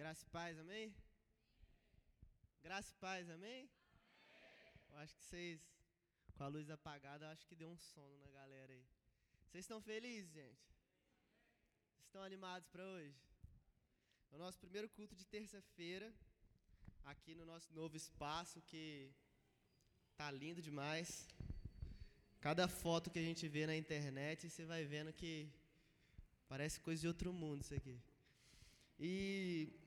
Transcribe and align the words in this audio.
Graça 0.00 0.24
e 0.26 0.30
paz, 0.30 0.58
amém? 0.58 0.86
Graça 2.66 2.90
e 2.90 2.98
paz, 3.06 3.28
amém? 3.28 3.68
Eu 4.88 4.96
acho 5.00 5.14
que 5.14 5.24
vocês, 5.24 5.60
com 6.34 6.44
a 6.44 6.48
luz 6.54 6.70
apagada, 6.70 7.30
acho 7.30 7.46
que 7.48 7.54
deu 7.54 7.68
um 7.68 7.76
sono 7.76 8.16
na 8.24 8.30
galera 8.30 8.72
aí. 8.72 8.86
Vocês 9.44 9.64
estão 9.64 9.78
felizes, 9.88 10.32
gente? 10.32 10.64
Estão 12.06 12.22
animados 12.22 12.66
para 12.70 12.82
hoje? 12.82 13.14
É 14.30 14.36
o 14.36 14.38
nosso 14.38 14.58
primeiro 14.58 14.88
culto 14.88 15.14
de 15.14 15.26
terça-feira, 15.26 16.08
aqui 17.04 17.34
no 17.34 17.44
nosso 17.44 17.70
novo 17.74 17.94
espaço, 17.94 18.62
que 18.62 19.12
tá 20.16 20.30
lindo 20.30 20.62
demais. 20.62 21.28
Cada 22.40 22.66
foto 22.68 23.10
que 23.10 23.18
a 23.18 23.26
gente 23.28 23.46
vê 23.56 23.66
na 23.66 23.76
internet, 23.76 24.48
você 24.48 24.64
vai 24.64 24.82
vendo 24.94 25.12
que 25.12 25.52
parece 26.48 26.80
coisa 26.80 27.02
de 27.02 27.08
outro 27.08 27.34
mundo 27.34 27.60
isso 27.60 27.74
aqui. 27.74 28.00
E 28.98 29.79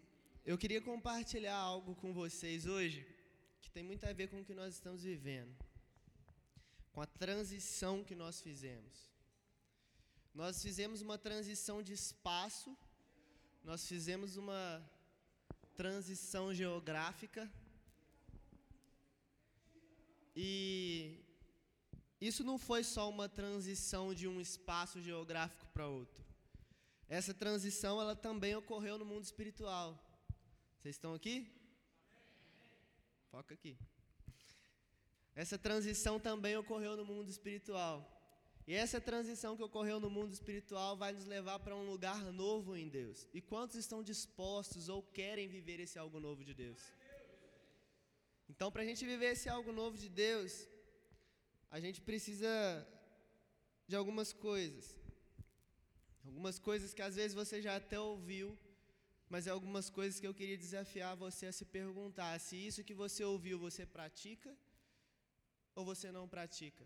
eu 0.46 0.58
queria 0.58 0.82
compartilhar 0.82 1.56
algo 1.56 1.96
com 1.96 2.14
vocês 2.14 2.66
hoje 2.66 3.08
que 3.62 3.70
tem 3.72 3.82
muito 3.82 4.06
a 4.06 4.12
ver 4.12 4.28
com 4.28 4.42
o 4.42 4.46
que 4.46 4.54
nós 4.54 4.74
estamos 4.74 5.04
vivendo, 5.04 5.56
com 6.92 7.02
a 7.02 7.06
transição 7.06 8.04
que 8.04 8.14
nós 8.14 8.42
fizemos. 8.42 9.10
Nós 10.34 10.62
fizemos 10.62 11.02
uma 11.02 11.18
transição 11.18 11.82
de 11.82 11.94
espaço, 11.94 12.76
nós 13.64 13.88
fizemos 13.88 14.36
uma 14.36 14.84
transição 15.78 16.54
geográfica 16.54 17.50
e 20.36 21.24
isso 22.20 22.44
não 22.44 22.58
foi 22.58 22.84
só 22.84 23.10
uma 23.10 23.30
transição 23.30 24.14
de 24.14 24.28
um 24.28 24.42
espaço 24.42 25.02
geográfico 25.02 25.66
para 25.68 25.88
outro. 25.88 26.26
Essa 27.08 27.34
transição 27.34 28.02
ela 28.02 28.16
também 28.16 28.56
ocorreu 28.56 28.98
no 28.98 29.06
mundo 29.06 29.24
espiritual. 29.24 30.13
Vocês 30.84 30.96
estão 30.96 31.14
aqui? 31.14 31.50
Foca 33.32 33.54
aqui. 33.54 33.78
Essa 35.34 35.58
transição 35.58 36.20
também 36.20 36.58
ocorreu 36.58 36.98
no 36.98 37.06
mundo 37.06 37.30
espiritual. 37.30 37.96
E 38.68 38.74
essa 38.74 39.00
transição 39.00 39.56
que 39.56 39.64
ocorreu 39.64 39.98
no 40.02 40.10
mundo 40.10 40.34
espiritual 40.34 40.98
vai 40.98 41.14
nos 41.14 41.26
levar 41.26 41.60
para 41.60 41.74
um 41.74 41.86
lugar 41.90 42.20
novo 42.34 42.76
em 42.76 42.90
Deus. 42.90 43.26
E 43.34 43.40
quantos 43.40 43.78
estão 43.78 44.04
dispostos 44.04 44.90
ou 44.90 45.02
querem 45.02 45.48
viver 45.48 45.80
esse 45.80 45.98
algo 45.98 46.20
novo 46.20 46.44
de 46.44 46.54
Deus? 46.54 46.82
Então, 48.50 48.70
para 48.70 48.84
a 48.84 48.86
gente 48.86 49.06
viver 49.06 49.32
esse 49.38 49.48
algo 49.48 49.72
novo 49.72 49.98
de 49.98 50.10
Deus, 50.10 50.68
a 51.72 51.80
gente 51.80 52.02
precisa 52.02 52.54
de 53.88 53.96
algumas 53.96 54.34
coisas. 54.34 55.00
Algumas 56.26 56.60
coisas 56.60 56.94
que 56.94 57.02
às 57.02 57.16
vezes 57.16 57.34
você 57.34 57.62
já 57.62 57.78
até 57.78 57.98
ouviu, 57.98 58.60
mas 59.34 59.48
é 59.48 59.52
algumas 59.52 59.88
coisas 59.98 60.20
que 60.20 60.28
eu 60.28 60.34
queria 60.40 60.64
desafiar 60.66 61.16
você 61.16 61.46
a 61.48 61.56
se 61.60 61.66
perguntar 61.78 62.34
se 62.40 62.56
isso 62.68 62.84
que 62.88 62.94
você 62.94 63.22
ouviu 63.24 63.58
você 63.58 63.84
pratica 63.84 64.50
ou 65.76 65.84
você 65.92 66.12
não 66.18 66.26
pratica. 66.34 66.84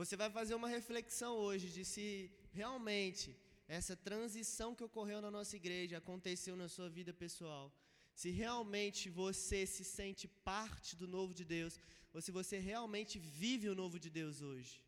Você 0.00 0.14
vai 0.22 0.30
fazer 0.30 0.54
uma 0.54 0.68
reflexão 0.68 1.32
hoje 1.46 1.68
de 1.76 1.84
se 1.92 2.06
realmente 2.52 3.36
essa 3.66 3.96
transição 3.96 4.72
que 4.76 4.84
ocorreu 4.88 5.20
na 5.20 5.32
nossa 5.36 5.56
igreja 5.56 5.98
aconteceu 5.98 6.54
na 6.62 6.68
sua 6.68 6.88
vida 6.88 7.12
pessoal. 7.24 7.74
Se 8.14 8.30
realmente 8.30 9.10
você 9.10 9.66
se 9.66 9.82
sente 9.82 10.28
parte 10.52 10.94
do 10.94 11.08
novo 11.08 11.34
de 11.34 11.44
Deus, 11.44 11.80
ou 12.14 12.22
se 12.22 12.30
você 12.30 12.56
realmente 12.70 13.18
vive 13.18 13.68
o 13.68 13.78
novo 13.82 13.98
de 13.98 14.10
Deus 14.20 14.42
hoje. 14.42 14.80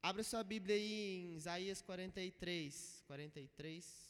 Abra 0.00 0.22
sua 0.22 0.44
Bíblia 0.44 0.76
aí 0.76 0.92
em 1.24 1.34
Isaías 1.34 1.82
43. 1.82 3.02
43. 3.08 4.05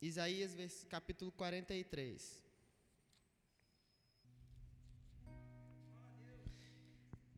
Isaías 0.00 0.54
capítulo 0.88 1.32
43. 1.32 2.44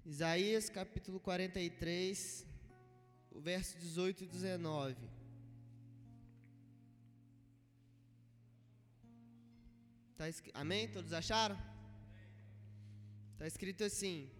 Isaías 0.04 0.68
capítulo 0.70 1.18
43, 1.18 2.46
o 3.32 3.40
verso 3.40 3.76
18 3.78 4.24
e 4.24 4.26
19. 4.28 4.96
Tá, 10.16 10.24
amém? 10.54 10.88
Todos 10.88 11.12
acharam? 11.12 11.58
Está 13.32 13.46
escrito 13.46 13.84
assim: 13.84 14.30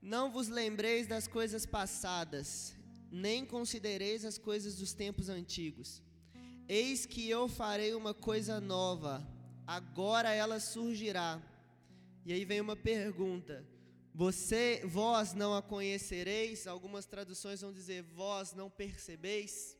não 0.00 0.30
vos 0.30 0.48
lembreis 0.48 1.06
das 1.06 1.28
coisas 1.28 1.66
passadas, 1.66 2.74
nem 3.10 3.44
considereis 3.44 4.24
as 4.24 4.38
coisas 4.38 4.76
dos 4.76 4.92
tempos 4.92 5.28
antigos. 5.28 6.02
Eis 6.68 7.06
que 7.06 7.28
eu 7.28 7.48
farei 7.48 7.94
uma 7.94 8.12
coisa 8.12 8.60
nova, 8.60 9.26
agora 9.66 10.30
ela 10.32 10.60
surgirá. 10.60 11.42
E 12.26 12.32
aí 12.32 12.44
vem 12.44 12.60
uma 12.60 12.76
pergunta: 12.76 13.66
Você, 14.14 14.82
vós 14.84 15.32
não 15.32 15.54
a 15.54 15.62
conhecereis? 15.62 16.66
Algumas 16.66 17.06
traduções 17.06 17.62
vão 17.62 17.72
dizer: 17.72 18.02
Vós 18.02 18.52
não 18.52 18.68
percebeis? 18.68 19.78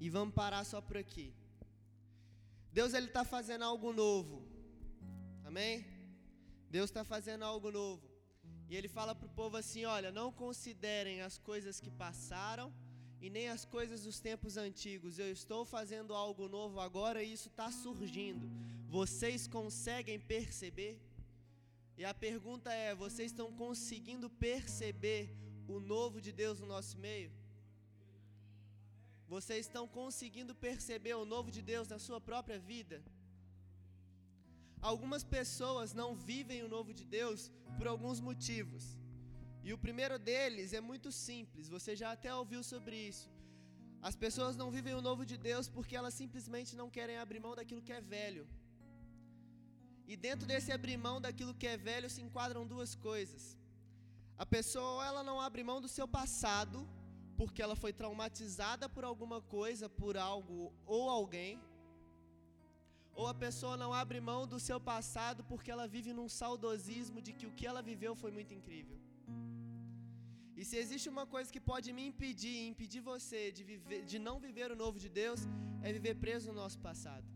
E 0.00 0.10
vamos 0.10 0.34
parar 0.34 0.64
só 0.64 0.80
por 0.80 0.96
aqui. 0.96 1.32
Deus 2.72 2.94
ele 2.94 3.06
está 3.06 3.24
fazendo 3.24 3.62
algo 3.62 3.92
novo. 3.92 4.44
Amém? 5.44 5.86
Deus 6.68 6.90
está 6.90 7.04
fazendo 7.04 7.44
algo 7.44 7.70
novo. 7.70 8.10
E 8.68 8.76
ele 8.76 8.88
fala 8.88 9.14
para 9.14 9.26
o 9.26 9.36
povo 9.40 9.56
assim: 9.56 9.84
olha, 9.84 10.10
não 10.10 10.32
considerem 10.32 11.20
as 11.20 11.38
coisas 11.38 11.80
que 11.80 11.90
passaram 11.90 12.72
e 13.20 13.28
nem 13.28 13.48
as 13.48 13.64
coisas 13.64 14.04
dos 14.04 14.18
tempos 14.18 14.56
antigos. 14.56 15.18
Eu 15.18 15.30
estou 15.30 15.64
fazendo 15.64 16.14
algo 16.14 16.48
novo 16.48 16.80
agora 16.80 17.22
e 17.22 17.32
isso 17.32 17.48
está 17.48 17.70
surgindo. 17.70 18.50
Vocês 18.88 19.46
conseguem 19.46 20.18
perceber? 20.18 20.98
E 21.98 22.04
a 22.04 22.14
pergunta 22.14 22.72
é: 22.72 22.94
vocês 22.94 23.30
estão 23.30 23.52
conseguindo 23.52 24.30
perceber 24.30 25.28
o 25.68 25.78
novo 25.78 26.20
de 26.20 26.32
Deus 26.32 26.58
no 26.60 26.66
nosso 26.66 26.96
meio? 26.98 27.30
Vocês 29.28 29.66
estão 29.66 29.86
conseguindo 29.86 30.54
perceber 30.54 31.14
o 31.14 31.24
novo 31.24 31.50
de 31.50 31.62
Deus 31.62 31.86
na 31.88 31.98
sua 31.98 32.20
própria 32.20 32.58
vida? 32.58 33.02
Algumas 34.80 35.22
pessoas 35.22 35.92
não 35.92 36.16
vivem 36.16 36.62
o 36.62 36.68
novo 36.68 36.92
de 36.94 37.04
Deus 37.04 37.52
por 37.76 37.86
alguns 37.86 38.18
motivos. 38.18 38.99
E 39.66 39.72
o 39.76 39.78
primeiro 39.84 40.16
deles 40.28 40.72
é 40.78 40.80
muito 40.90 41.10
simples, 41.26 41.68
você 41.76 41.92
já 42.00 42.10
até 42.12 42.30
ouviu 42.34 42.62
sobre 42.72 42.96
isso. 43.10 43.28
As 44.08 44.16
pessoas 44.24 44.56
não 44.60 44.68
vivem 44.76 44.94
o 44.98 45.04
novo 45.08 45.24
de 45.30 45.36
Deus 45.48 45.66
porque 45.76 45.96
elas 46.00 46.14
simplesmente 46.22 46.72
não 46.80 46.88
querem 46.96 47.18
abrir 47.18 47.40
mão 47.46 47.54
daquilo 47.58 47.84
que 47.86 47.96
é 47.98 48.00
velho. 48.00 48.44
E 50.10 50.16
dentro 50.26 50.46
desse 50.50 50.72
abrir 50.76 50.96
mão 51.08 51.16
daquilo 51.26 51.54
que 51.60 51.68
é 51.74 51.76
velho 51.90 52.08
se 52.14 52.22
enquadram 52.26 52.70
duas 52.74 52.94
coisas. 53.08 53.42
A 54.44 54.46
pessoa 54.56 55.06
ela 55.10 55.22
não 55.28 55.38
abre 55.46 55.62
mão 55.70 55.80
do 55.84 55.90
seu 55.96 56.08
passado 56.18 56.78
porque 57.40 57.62
ela 57.64 57.76
foi 57.82 57.92
traumatizada 58.00 58.88
por 58.94 59.04
alguma 59.10 59.40
coisa, 59.56 59.86
por 60.00 60.16
algo 60.30 60.72
ou 60.86 61.04
alguém 61.18 61.52
ou 63.20 63.26
a 63.26 63.34
pessoa 63.34 63.76
não 63.76 63.92
abre 63.92 64.18
mão 64.28 64.46
do 64.52 64.58
seu 64.66 64.78
passado 64.80 65.44
porque 65.50 65.70
ela 65.70 65.86
vive 65.94 66.12
num 66.18 66.28
saudosismo 66.28 67.20
de 67.26 67.32
que 67.38 67.46
o 67.46 67.54
que 67.58 67.66
ela 67.70 67.82
viveu 67.82 68.14
foi 68.14 68.30
muito 68.36 68.52
incrível. 68.58 68.98
E 70.60 70.64
se 70.70 70.76
existe 70.82 71.08
uma 71.14 71.24
coisa 71.34 71.50
que 71.54 71.62
pode 71.68 71.88
me 71.96 72.02
impedir, 72.10 72.56
impedir 72.72 73.00
você 73.12 73.40
de, 73.56 73.62
viver, 73.68 74.00
de 74.10 74.18
não 74.26 74.34
viver 74.46 74.68
o 74.70 74.76
novo 74.82 74.98
de 75.04 75.08
Deus, 75.20 75.40
é 75.82 75.90
viver 75.98 76.14
preso 76.24 76.48
no 76.50 76.56
nosso 76.62 76.78
passado. 76.86 77.26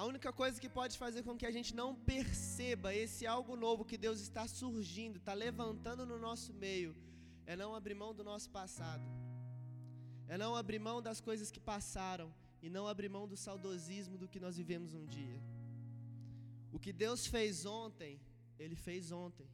A 0.00 0.04
única 0.10 0.30
coisa 0.40 0.60
que 0.62 0.68
pode 0.68 0.94
fazer 0.96 1.22
com 1.24 1.36
que 1.40 1.48
a 1.48 1.54
gente 1.56 1.72
não 1.80 1.88
perceba 2.12 2.94
esse 3.04 3.26
algo 3.26 3.56
novo 3.64 3.88
que 3.90 3.98
Deus 4.06 4.20
está 4.26 4.44
surgindo, 4.46 5.16
está 5.18 5.34
levantando 5.46 6.06
no 6.10 6.18
nosso 6.26 6.52
meio, 6.66 6.94
é 7.44 7.56
não 7.62 7.74
abrir 7.78 7.96
mão 8.02 8.12
do 8.18 8.24
nosso 8.30 8.48
passado, 8.58 9.02
é 10.28 10.38
não 10.44 10.54
abrir 10.54 10.78
mão 10.78 10.98
das 11.08 11.20
coisas 11.20 11.50
que 11.50 11.62
passaram, 11.72 12.28
e 12.62 12.70
não 12.76 12.86
abrir 12.86 13.08
mão 13.08 13.26
do 13.32 13.36
saudosismo 13.36 14.16
do 14.16 14.28
que 14.28 14.38
nós 14.38 14.56
vivemos 14.56 14.94
um 14.94 15.04
dia. 15.16 15.40
O 16.72 16.78
que 16.78 16.92
Deus 16.92 17.26
fez 17.26 17.66
ontem, 17.66 18.20
Ele 18.60 18.76
fez 18.76 19.10
ontem. 19.10 19.48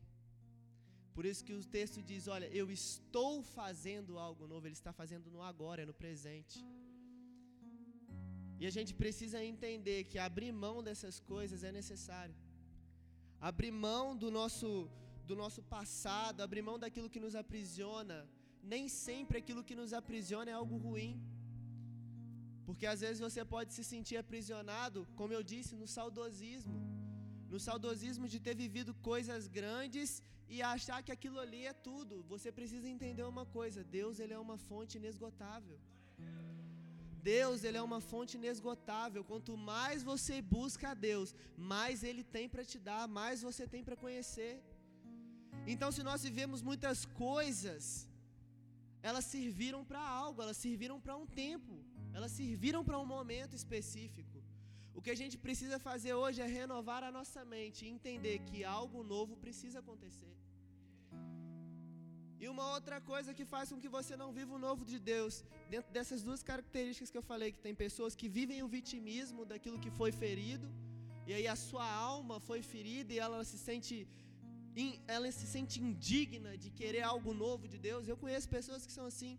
Por 1.19 1.27
isso 1.29 1.45
que 1.47 1.55
o 1.59 1.63
texto 1.77 2.01
diz: 2.09 2.25
Olha, 2.35 2.49
eu 2.61 2.67
estou 2.81 3.31
fazendo 3.57 4.13
algo 4.25 4.45
novo, 4.51 4.67
Ele 4.69 4.79
está 4.81 4.93
fazendo 4.99 5.27
no 5.35 5.41
agora, 5.49 5.87
no 5.89 5.95
presente. 6.03 6.59
E 8.61 8.65
a 8.69 8.73
gente 8.77 8.93
precisa 9.01 9.39
entender 9.53 9.99
que 10.11 10.19
abrir 10.27 10.53
mão 10.67 10.77
dessas 10.89 11.17
coisas 11.33 11.65
é 11.69 11.73
necessário. 11.79 12.37
Abrir 13.51 13.73
mão 13.89 14.05
do 14.23 14.31
nosso, 14.39 14.71
do 15.31 15.35
nosso 15.43 15.61
passado, 15.75 16.45
abrir 16.47 16.65
mão 16.71 16.79
daquilo 16.85 17.11
que 17.15 17.25
nos 17.27 17.35
aprisiona. 17.43 18.19
Nem 18.75 18.87
sempre 19.07 19.39
aquilo 19.43 19.67
que 19.69 19.79
nos 19.83 19.93
aprisiona 20.03 20.53
é 20.53 20.57
algo 20.63 20.79
ruim. 20.87 21.13
Porque 22.69 22.89
às 22.95 23.01
vezes 23.07 23.27
você 23.27 23.45
pode 23.57 23.73
se 23.79 23.85
sentir 23.93 24.19
aprisionado, 24.25 25.07
como 25.21 25.35
eu 25.39 25.43
disse, 25.55 25.75
no 25.83 25.91
saudosismo. 25.99 26.81
No 27.53 27.61
saudosismo 27.69 28.33
de 28.33 28.41
ter 28.49 28.57
vivido 28.65 28.95
coisas 29.13 29.45
grandes 29.61 30.11
e 30.49 30.63
achar 30.63 31.03
que 31.03 31.13
aquilo 31.17 31.39
ali 31.45 31.63
é 31.67 31.75
tudo. 31.89 32.25
Você 32.33 32.51
precisa 32.59 32.89
entender 32.89 33.25
uma 33.35 33.47
coisa: 33.59 33.85
Deus 33.99 34.19
ele 34.19 34.35
é 34.39 34.39
uma 34.47 34.59
fonte 34.69 34.97
inesgotável. 35.01 35.79
Deus 37.35 37.65
ele 37.67 37.79
é 37.81 37.83
uma 37.91 38.01
fonte 38.11 38.37
inesgotável. 38.41 39.23
Quanto 39.31 39.57
mais 39.57 40.03
você 40.11 40.41
busca 40.41 40.91
a 40.91 40.95
Deus, 41.09 41.35
mais 41.75 42.03
Ele 42.09 42.23
tem 42.37 42.49
para 42.49 42.65
te 42.71 42.79
dar, 42.89 43.03
mais 43.19 43.43
você 43.49 43.65
tem 43.67 43.83
para 43.87 43.97
conhecer. 44.05 44.55
Então, 45.73 45.91
se 45.97 46.03
nós 46.09 46.23
vivemos 46.23 46.63
muitas 46.63 47.05
coisas, 47.27 48.09
elas 49.03 49.25
serviram 49.25 49.85
para 49.85 50.01
algo, 50.01 50.41
elas 50.45 50.57
serviram 50.57 50.99
para 51.01 51.17
um 51.23 51.27
tempo, 51.27 51.75
elas 52.17 52.33
serviram 52.33 52.83
para 52.85 52.99
um 52.99 53.09
momento 53.17 53.55
específico. 53.55 54.38
O 54.99 55.03
que 55.07 55.13
a 55.15 55.21
gente 55.21 55.37
precisa 55.47 55.77
fazer 55.89 56.13
hoje 56.21 56.39
é 56.45 56.47
renovar 56.61 57.03
a 57.09 57.11
nossa 57.17 57.41
mente 57.53 57.79
e 57.85 57.91
entender 57.97 58.37
que 58.49 58.65
algo 58.79 59.01
novo 59.13 59.35
precisa 59.45 59.77
acontecer. 59.83 60.33
E 62.43 62.49
uma 62.55 62.65
outra 62.77 62.99
coisa 63.11 63.33
que 63.39 63.45
faz 63.53 63.67
com 63.73 63.79
que 63.83 63.91
você 63.97 64.17
não 64.23 64.31
viva 64.39 64.53
o 64.57 64.63
novo 64.67 64.83
de 64.91 64.99
Deus, 65.13 65.35
dentro 65.75 65.91
dessas 65.97 66.23
duas 66.29 66.43
características 66.51 67.13
que 67.13 67.21
eu 67.21 67.27
falei, 67.31 67.49
que 67.57 67.63
tem 67.67 67.77
pessoas 67.85 68.17
que 68.21 68.29
vivem 68.39 68.61
o 68.67 68.73
vitimismo 68.77 69.45
daquilo 69.53 69.79
que 69.85 69.93
foi 70.01 70.11
ferido, 70.23 70.69
e 71.29 71.33
aí 71.37 71.47
a 71.55 71.59
sua 71.69 71.89
alma 72.13 72.39
foi 72.49 72.61
ferida 72.73 73.13
e 73.15 73.21
ela 73.27 73.45
se 73.53 73.59
sente 73.69 73.97
ela 75.15 75.31
se 75.39 75.47
sente 75.55 75.77
indigna 75.87 76.53
de 76.63 76.71
querer 76.81 77.03
algo 77.13 77.33
novo 77.45 77.67
de 77.73 77.79
Deus. 77.87 78.09
Eu 78.09 78.19
conheço 78.25 78.49
pessoas 78.59 78.85
que 78.87 78.95
são 78.99 79.07
assim. 79.13 79.33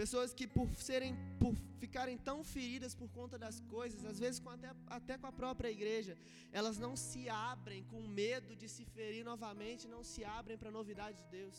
Pessoas 0.00 0.30
que 0.38 0.46
por 0.54 0.68
serem, 0.88 1.12
por 1.42 1.54
ficarem 1.82 2.16
tão 2.28 2.38
feridas 2.54 2.94
por 3.00 3.08
conta 3.18 3.36
das 3.44 3.56
coisas, 3.74 4.00
às 4.10 4.18
vezes 4.24 4.38
com 4.44 4.50
até, 4.56 4.70
até 4.98 5.14
com 5.20 5.28
a 5.30 5.38
própria 5.40 5.70
igreja, 5.76 6.14
elas 6.58 6.76
não 6.84 6.94
se 7.04 7.22
abrem 7.52 7.82
com 7.92 8.02
medo 8.22 8.52
de 8.60 8.68
se 8.74 8.84
ferir 8.96 9.24
novamente, 9.30 9.92
não 9.94 10.02
se 10.12 10.22
abrem 10.38 10.58
para 10.60 10.70
a 10.72 10.76
novidade 10.78 11.16
de 11.22 11.28
Deus. 11.38 11.58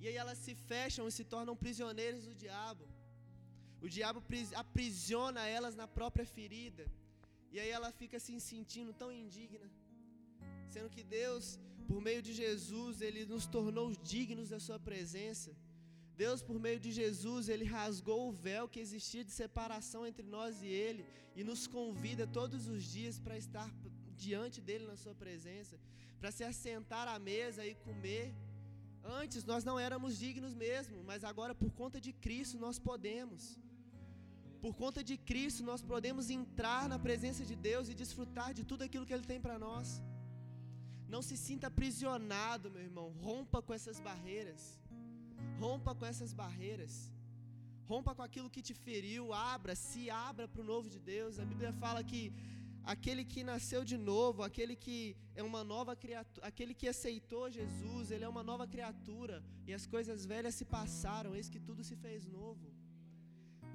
E 0.00 0.06
aí 0.08 0.16
elas 0.22 0.38
se 0.46 0.54
fecham 0.72 1.08
e 1.08 1.16
se 1.18 1.24
tornam 1.34 1.56
prisioneiras 1.64 2.24
do 2.28 2.36
diabo. 2.44 2.86
O 3.84 3.88
diabo 3.96 4.22
aprisiona 4.64 5.42
elas 5.58 5.74
na 5.82 5.88
própria 5.98 6.26
ferida. 6.36 6.86
E 7.54 7.58
aí 7.60 7.70
ela 7.78 7.90
fica 8.00 8.18
se 8.24 8.32
sentindo 8.52 8.92
tão 9.02 9.10
indigna. 9.22 9.68
Sendo 10.74 10.88
que 10.94 11.02
Deus, 11.20 11.58
por 11.88 12.00
meio 12.08 12.22
de 12.26 12.32
Jesus, 12.42 13.00
Ele 13.06 13.22
nos 13.34 13.46
tornou 13.56 13.86
dignos 14.14 14.50
da 14.54 14.60
Sua 14.66 14.78
presença. 14.90 15.52
Deus, 16.22 16.40
por 16.48 16.58
meio 16.66 16.80
de 16.84 16.90
Jesus, 17.00 17.48
Ele 17.48 17.66
rasgou 17.76 18.20
o 18.28 18.36
véu 18.46 18.68
que 18.72 18.80
existia 18.84 19.22
de 19.28 19.32
separação 19.40 20.02
entre 20.10 20.26
nós 20.36 20.62
e 20.62 20.68
Ele 20.86 21.04
e 21.38 21.44
nos 21.48 21.62
convida 21.76 22.26
todos 22.38 22.62
os 22.74 22.82
dias 22.96 23.18
para 23.24 23.36
estar 23.44 23.68
diante 24.24 24.60
dEle 24.68 24.86
na 24.92 24.96
Sua 24.96 25.14
presença, 25.14 25.76
para 26.20 26.30
se 26.36 26.42
assentar 26.50 27.06
à 27.14 27.18
mesa 27.18 27.62
e 27.70 27.74
comer. 27.86 28.26
Antes 29.20 29.44
nós 29.50 29.62
não 29.68 29.78
éramos 29.86 30.18
dignos 30.24 30.54
mesmo, 30.66 31.04
mas 31.10 31.22
agora 31.22 31.54
por 31.54 31.70
conta 31.80 32.00
de 32.06 32.12
Cristo 32.26 32.58
nós 32.66 32.78
podemos. 32.78 33.42
Por 34.64 34.74
conta 34.82 35.00
de 35.08 35.16
Cristo 35.30 35.62
nós 35.70 35.82
podemos 35.92 36.30
entrar 36.38 36.88
na 36.92 36.98
presença 36.98 37.44
de 37.50 37.56
Deus 37.68 37.88
e 37.88 37.94
desfrutar 38.02 38.50
de 38.58 38.64
tudo 38.64 38.82
aquilo 38.82 39.06
que 39.06 39.14
Ele 39.16 39.30
tem 39.32 39.40
para 39.46 39.58
nós. 39.58 40.02
Não 41.14 41.22
se 41.22 41.36
sinta 41.36 41.66
aprisionado, 41.68 42.70
meu 42.70 42.82
irmão. 42.88 43.08
Rompa 43.26 43.60
com 43.62 43.72
essas 43.78 44.00
barreiras. 44.00 44.62
Rompa 45.64 45.94
com 45.94 46.06
essas 46.12 46.32
barreiras. 46.42 46.94
Rompa 47.90 48.14
com 48.16 48.24
aquilo 48.28 48.52
que 48.54 48.62
te 48.68 48.74
feriu. 48.86 49.32
Abra, 49.32 49.74
se 49.74 50.02
abra 50.10 50.46
para 50.52 50.62
o 50.64 50.68
novo 50.72 50.88
de 50.94 51.00
Deus. 51.12 51.38
A 51.38 51.46
Bíblia 51.52 51.72
fala 51.84 52.02
que 52.12 52.22
aquele 52.94 53.24
que 53.32 53.42
nasceu 53.52 53.82
de 53.92 53.98
novo, 54.12 54.42
aquele 54.48 54.74
que 54.84 54.96
é 55.34 55.42
uma 55.50 55.62
nova 55.74 55.94
criatura, 56.04 56.46
aquele 56.50 56.74
que 56.80 56.88
aceitou 56.94 57.44
Jesus, 57.58 58.10
ele 58.10 58.24
é 58.28 58.30
uma 58.34 58.44
nova 58.50 58.66
criatura. 58.74 59.36
E 59.68 59.72
as 59.78 59.86
coisas 59.94 60.26
velhas 60.32 60.54
se 60.60 60.66
passaram, 60.78 61.34
eis 61.34 61.48
que 61.54 61.62
tudo 61.68 61.82
se 61.90 61.96
fez 62.04 62.26
novo. 62.26 62.66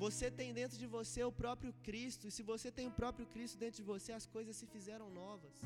Você 0.03 0.27
tem 0.39 0.51
dentro 0.59 0.77
de 0.83 0.87
você 0.97 1.23
o 1.23 1.33
próprio 1.41 1.71
Cristo, 1.87 2.27
e 2.27 2.31
se 2.35 2.43
você 2.51 2.69
tem 2.77 2.87
o 2.91 2.95
próprio 3.01 3.25
Cristo 3.33 3.57
dentro 3.63 3.79
de 3.81 3.87
você, 3.93 4.11
as 4.11 4.25
coisas 4.35 4.55
se 4.55 4.65
fizeram 4.75 5.09
novas. 5.23 5.57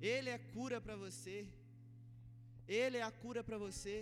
Ele 0.00 0.30
é 0.30 0.38
cura 0.54 0.80
para 0.80 0.96
você. 0.96 1.36
Ele 2.68 2.98
é 2.98 3.02
a 3.02 3.10
cura 3.22 3.42
para 3.48 3.58
você. 3.66 3.96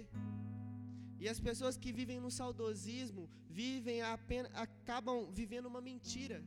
E 1.22 1.28
as 1.32 1.40
pessoas 1.48 1.76
que 1.82 1.92
vivem 1.98 2.18
no 2.24 2.30
saudosismo 2.38 3.24
vivem 3.62 3.98
apenas, 4.02 4.50
acabam 4.66 5.18
vivendo 5.40 5.66
uma 5.72 5.80
mentira 5.90 6.38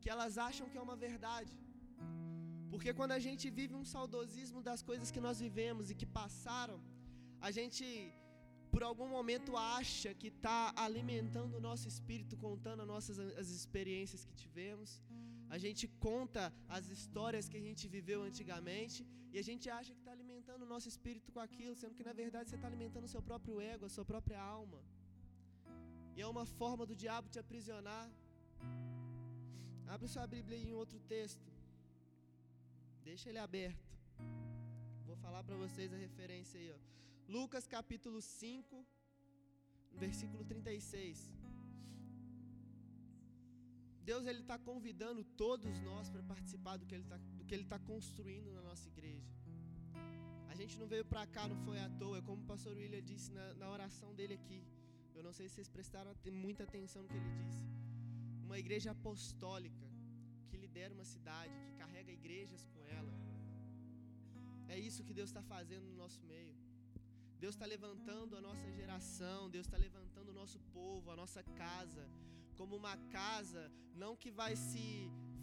que 0.00 0.10
elas 0.14 0.34
acham 0.48 0.68
que 0.70 0.78
é 0.78 0.84
uma 0.88 0.96
verdade. 1.06 1.54
Porque 2.70 2.92
quando 2.98 3.14
a 3.18 3.22
gente 3.26 3.46
vive 3.58 3.74
um 3.80 3.86
saudosismo 3.94 4.60
das 4.68 4.82
coisas 4.88 5.10
que 5.14 5.24
nós 5.26 5.40
vivemos 5.46 5.90
e 5.90 5.94
que 6.00 6.08
passaram, 6.20 6.78
a 7.40 7.50
gente 7.58 7.84
por 8.72 8.82
algum 8.82 9.08
momento 9.08 9.56
acha 9.56 10.10
que 10.20 10.28
está 10.28 10.72
alimentando 10.86 11.56
o 11.56 11.60
nosso 11.68 11.86
espírito, 11.92 12.36
contando 12.46 12.82
as 12.82 12.88
nossas 12.94 13.18
as 13.42 13.48
experiências 13.58 14.24
que 14.28 14.34
tivemos. 14.42 14.90
A 15.54 15.58
gente 15.64 15.84
conta 16.06 16.42
as 16.76 16.86
histórias 16.96 17.48
que 17.50 17.58
a 17.60 17.64
gente 17.68 17.84
viveu 17.96 18.20
antigamente 18.28 19.00
e 19.32 19.38
a 19.42 19.44
gente 19.48 19.66
acha 19.78 19.92
que 19.94 20.00
está 20.02 20.12
alimentando 20.16 20.62
o 20.64 20.70
nosso 20.74 20.88
espírito 20.92 21.32
com 21.34 21.40
aquilo, 21.48 21.74
sendo 21.80 21.94
que 21.98 22.08
na 22.10 22.14
verdade 22.22 22.48
você 22.48 22.56
está 22.56 22.68
alimentando 22.72 23.04
o 23.08 23.14
seu 23.14 23.22
próprio 23.28 23.60
ego, 23.72 23.86
a 23.86 23.94
sua 23.96 24.04
própria 24.12 24.40
alma. 24.40 24.80
E 26.16 26.20
é 26.24 26.26
uma 26.34 26.46
forma 26.60 26.84
do 26.90 26.96
diabo 27.04 27.28
te 27.34 27.38
aprisionar. 27.44 28.06
Abre 29.94 30.08
sua 30.08 30.26
Bíblia 30.26 30.58
em 30.58 30.72
outro 30.72 30.98
texto. 31.14 31.48
Deixa 33.08 33.28
ele 33.30 33.38
aberto. 33.38 33.86
Vou 35.08 35.16
falar 35.24 35.42
para 35.44 35.56
vocês 35.64 35.92
a 35.92 35.98
referência 36.06 36.58
aí, 36.60 36.70
ó. 36.76 36.78
Lucas 37.36 37.66
capítulo 37.66 38.20
5, 38.20 38.84
versículo 40.04 40.44
36. 40.44 41.30
Deus 44.08 44.24
ele 44.30 44.42
está 44.44 44.56
convidando 44.70 45.22
todos 45.42 45.80
nós 45.88 46.08
para 46.08 46.22
participar 46.32 46.76
do 46.80 46.86
que 46.86 46.94
ele 46.94 47.06
está 47.08 47.18
está 47.66 47.78
construindo 47.92 48.48
na 48.56 48.62
nossa 48.68 48.86
igreja. 48.92 49.30
A 50.52 50.54
gente 50.60 50.74
não 50.80 50.86
veio 50.92 51.04
para 51.12 51.24
cá, 51.34 51.42
não 51.52 51.58
foi 51.66 51.78
à 51.86 51.88
toa, 52.00 52.18
é 52.18 52.22
como 52.28 52.40
o 52.42 52.46
pastor 52.52 52.74
William 52.76 53.02
disse 53.02 53.32
na, 53.38 53.46
na 53.54 53.68
oração 53.76 54.14
dele 54.18 54.34
aqui. 54.40 54.60
Eu 55.16 55.22
não 55.26 55.32
sei 55.38 55.48
se 55.48 55.56
vocês 55.56 55.68
prestaram 55.76 56.12
muita 56.44 56.62
atenção 56.68 57.02
no 57.02 57.08
que 57.08 57.18
ele 57.20 57.32
disse. 57.40 57.64
Uma 58.44 58.58
igreja 58.64 58.90
apostólica 58.92 59.86
que 60.48 60.56
lidera 60.64 60.94
uma 60.98 61.06
cidade, 61.14 61.52
que 61.64 61.72
carrega 61.82 62.12
igrejas 62.20 62.64
com 62.72 62.82
ela. 62.98 63.12
É 64.68 64.78
isso 64.78 65.04
que 65.08 65.14
Deus 65.18 65.30
está 65.30 65.42
fazendo 65.54 65.86
no 65.90 65.96
nosso 66.04 66.22
meio. 66.34 66.54
Deus 67.44 67.54
está 67.56 67.66
levantando 67.66 68.36
a 68.36 68.40
nossa 68.48 68.66
geração, 68.78 69.50
Deus 69.56 69.66
está 69.66 69.78
levantando 69.86 70.30
o 70.30 70.38
nosso 70.40 70.60
povo, 70.78 71.10
a 71.10 71.16
nossa 71.22 71.42
casa, 71.64 72.04
como 72.58 72.74
uma 72.82 72.96
casa, 73.18 73.62
não 74.02 74.12
que 74.22 74.30
vai 74.40 74.52
se 74.68 74.86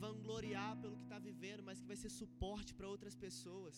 vangloriar 0.03 0.71
pelo 0.81 0.95
que 0.99 1.05
está 1.07 1.19
vivendo, 1.29 1.61
mas 1.67 1.79
que 1.81 1.89
vai 1.91 1.99
ser 2.03 2.11
suporte 2.21 2.71
para 2.77 2.87
outras 2.93 3.15
pessoas. 3.25 3.75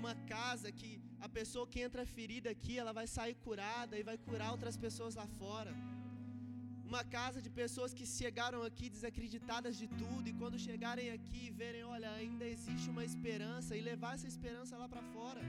Uma 0.00 0.14
casa 0.34 0.70
que 0.78 0.90
a 1.26 1.28
pessoa 1.38 1.66
que 1.72 1.80
entra 1.86 2.10
ferida 2.16 2.48
aqui, 2.54 2.74
ela 2.82 2.92
vai 2.98 3.06
sair 3.16 3.36
curada 3.46 3.94
e 4.00 4.06
vai 4.10 4.16
curar 4.28 4.50
outras 4.56 4.76
pessoas 4.86 5.14
lá 5.20 5.26
fora. 5.40 5.72
Uma 6.90 7.02
casa 7.16 7.38
de 7.44 7.50
pessoas 7.62 7.92
que 7.98 8.06
chegaram 8.18 8.60
aqui 8.68 8.88
desacreditadas 8.96 9.74
de 9.82 9.86
tudo 10.00 10.26
e 10.30 10.36
quando 10.40 10.64
chegarem 10.66 11.08
aqui 11.16 11.42
verem, 11.62 11.82
olha, 11.94 12.10
ainda 12.22 12.44
existe 12.56 12.88
uma 12.94 13.04
esperança 13.10 13.76
e 13.76 13.80
levar 13.90 14.12
essa 14.16 14.28
esperança 14.34 14.76
lá 14.82 14.88
para 14.92 15.02
fora. 15.14 15.42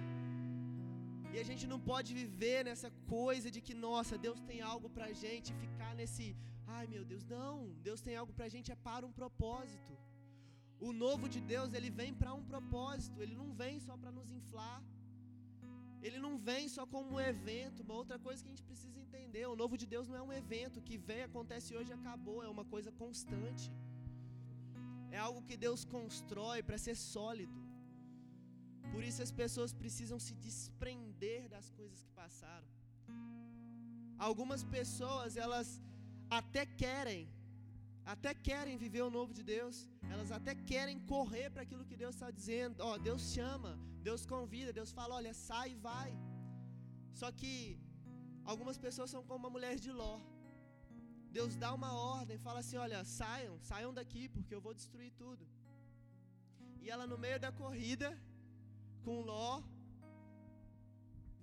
E 1.38 1.42
a 1.44 1.48
gente 1.50 1.66
não 1.72 1.80
pode 1.90 2.12
viver 2.20 2.60
nessa 2.68 2.90
coisa 3.16 3.48
de 3.56 3.60
que, 3.66 3.74
nossa, 3.88 4.14
Deus 4.24 4.40
tem 4.48 4.60
algo 4.70 4.88
pra 4.96 5.08
gente, 5.24 5.58
ficar 5.64 5.92
nesse, 6.00 6.26
ai 6.76 6.86
meu 6.94 7.04
Deus, 7.12 7.24
não, 7.34 7.56
Deus 7.88 8.00
tem 8.06 8.16
algo 8.22 8.34
pra 8.38 8.48
gente 8.54 8.72
é 8.76 8.78
para 8.88 9.06
um 9.10 9.12
propósito. 9.20 9.92
O 10.88 10.92
novo 11.04 11.30
de 11.36 11.40
Deus, 11.52 11.76
ele 11.78 11.92
vem 12.00 12.12
para 12.22 12.34
um 12.40 12.44
propósito, 12.54 13.22
ele 13.26 13.36
não 13.42 13.50
vem 13.62 13.76
só 13.88 13.96
para 14.02 14.12
nos 14.18 14.32
inflar. 14.40 14.80
Ele 16.08 16.18
não 16.26 16.34
vem 16.50 16.66
só 16.78 16.86
como 16.96 17.14
um 17.18 17.22
evento, 17.34 17.84
uma 17.88 17.98
outra 18.02 18.18
coisa 18.26 18.42
que 18.42 18.50
a 18.50 18.54
gente 18.56 18.68
precisa 18.72 18.98
entender, 19.06 19.46
o 19.46 19.56
novo 19.64 19.78
de 19.84 19.88
Deus 19.94 20.08
não 20.08 20.18
é 20.22 20.24
um 20.30 20.34
evento 20.42 20.86
que 20.90 20.98
vem, 20.98 21.22
acontece 21.30 21.70
hoje 21.78 21.92
e 21.92 22.00
acabou, 22.02 22.40
é 22.48 22.50
uma 22.58 22.66
coisa 22.74 22.92
constante. 23.04 23.68
É 25.12 25.20
algo 25.28 25.46
que 25.50 25.56
Deus 25.68 25.86
constrói 25.98 26.62
para 26.64 26.80
ser 26.88 26.96
sólido. 26.96 27.67
Por 28.94 29.04
isso 29.08 29.22
as 29.28 29.32
pessoas 29.42 29.72
precisam 29.82 30.20
se 30.28 30.34
desprender 30.48 31.42
das 31.56 31.68
coisas 31.80 32.00
que 32.06 32.12
passaram. 32.22 32.68
Algumas 34.28 34.64
pessoas, 34.78 35.38
elas 35.46 35.68
até 36.40 36.64
querem, 36.84 37.22
até 38.14 38.32
querem 38.50 38.76
viver 38.86 39.04
o 39.08 39.12
novo 39.18 39.34
de 39.40 39.44
Deus, 39.56 39.76
elas 40.14 40.32
até 40.38 40.54
querem 40.72 40.98
correr 41.14 41.50
para 41.50 41.64
aquilo 41.66 41.86
que 41.90 42.00
Deus 42.04 42.16
está 42.16 42.30
dizendo. 42.40 42.82
Ó, 42.88 42.94
oh, 42.94 42.98
Deus 43.10 43.22
chama, 43.36 43.72
Deus 44.08 44.26
convida, 44.34 44.72
Deus 44.80 44.92
fala: 45.00 45.16
olha, 45.20 45.34
sai 45.34 45.68
e 45.74 45.82
vai. 45.90 46.12
Só 47.20 47.30
que 47.40 47.52
algumas 48.52 48.78
pessoas 48.86 49.12
são 49.14 49.24
como 49.32 49.48
a 49.48 49.54
mulher 49.56 49.76
de 49.86 49.92
Ló. 50.00 50.16
Deus 51.38 51.56
dá 51.64 51.70
uma 51.80 51.92
ordem, 52.18 52.38
fala 52.48 52.60
assim: 52.64 52.78
olha, 52.86 53.00
saiam, 53.20 53.56
saiam 53.70 53.94
daqui, 54.00 54.24
porque 54.36 54.56
eu 54.56 54.62
vou 54.68 54.74
destruir 54.74 55.12
tudo. 55.24 55.46
E 56.82 56.90
ela 56.94 57.06
no 57.12 57.18
meio 57.26 57.40
da 57.46 57.52
corrida, 57.62 58.10
com 59.08 59.22
Ló, 59.30 59.64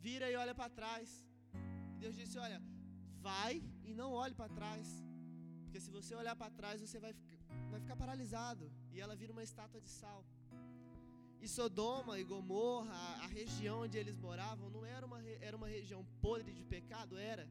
vira 0.05 0.27
e 0.31 0.37
olha 0.43 0.55
para 0.61 0.69
trás. 0.79 1.09
Deus 2.03 2.15
disse: 2.21 2.37
Olha, 2.47 2.59
vai 3.29 3.53
e 3.89 3.95
não 4.01 4.09
olhe 4.23 4.35
para 4.41 4.55
trás. 4.59 4.87
Porque 5.63 5.81
se 5.85 5.91
você 5.97 6.13
olhar 6.23 6.37
para 6.41 6.57
trás, 6.59 6.83
você 6.85 6.99
vai, 7.05 7.13
vai 7.71 7.81
ficar 7.85 7.97
paralisado. 8.03 8.65
E 8.93 9.01
ela 9.05 9.17
vira 9.21 9.33
uma 9.37 9.47
estátua 9.51 9.81
de 9.81 9.89
sal. 10.01 10.21
E 11.45 11.49
Sodoma 11.49 12.19
e 12.19 12.25
Gomorra, 12.33 12.93
a, 12.93 13.25
a 13.25 13.29
região 13.41 13.77
onde 13.85 13.97
eles 14.03 14.19
moravam, 14.27 14.69
não 14.77 14.85
era 14.97 15.05
uma, 15.07 15.21
era 15.49 15.57
uma 15.61 15.71
região 15.77 16.03
podre 16.21 16.53
de 16.59 16.65
pecado, 16.75 17.17
era. 17.33 17.49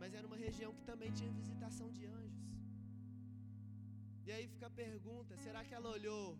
Mas 0.00 0.12
era 0.18 0.26
uma 0.26 0.40
região 0.46 0.72
que 0.74 0.82
também 0.90 1.12
tinha 1.12 1.30
visitação 1.42 1.88
de 1.92 2.04
anjos. 2.06 2.50
E 4.26 4.32
aí 4.32 4.48
fica 4.48 4.66
a 4.66 4.76
pergunta: 4.84 5.38
será 5.46 5.62
que 5.64 5.74
ela 5.78 5.90
olhou 5.90 6.36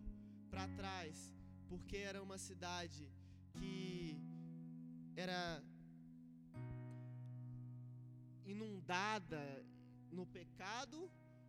para 0.51 0.67
trás 0.81 1.34
porque 1.69 1.97
era 2.09 2.21
uma 2.27 2.37
cidade 2.47 3.03
que 3.57 4.17
era 5.15 5.39
inundada 8.45 9.43
no 10.11 10.25
pecado 10.25 10.97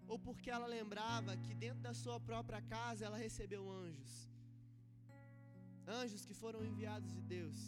ou 0.08 0.18
porque 0.26 0.50
ela 0.56 0.66
lembrava 0.66 1.36
que 1.44 1.54
dentro 1.54 1.80
da 1.88 1.94
sua 2.02 2.18
própria 2.28 2.60
casa 2.62 3.04
ela 3.04 3.18
recebeu 3.26 3.62
anjos? 3.70 4.12
Anjos 5.86 6.24
que 6.24 6.34
foram 6.34 6.64
enviados 6.64 7.10
de 7.16 7.22
Deus. 7.22 7.58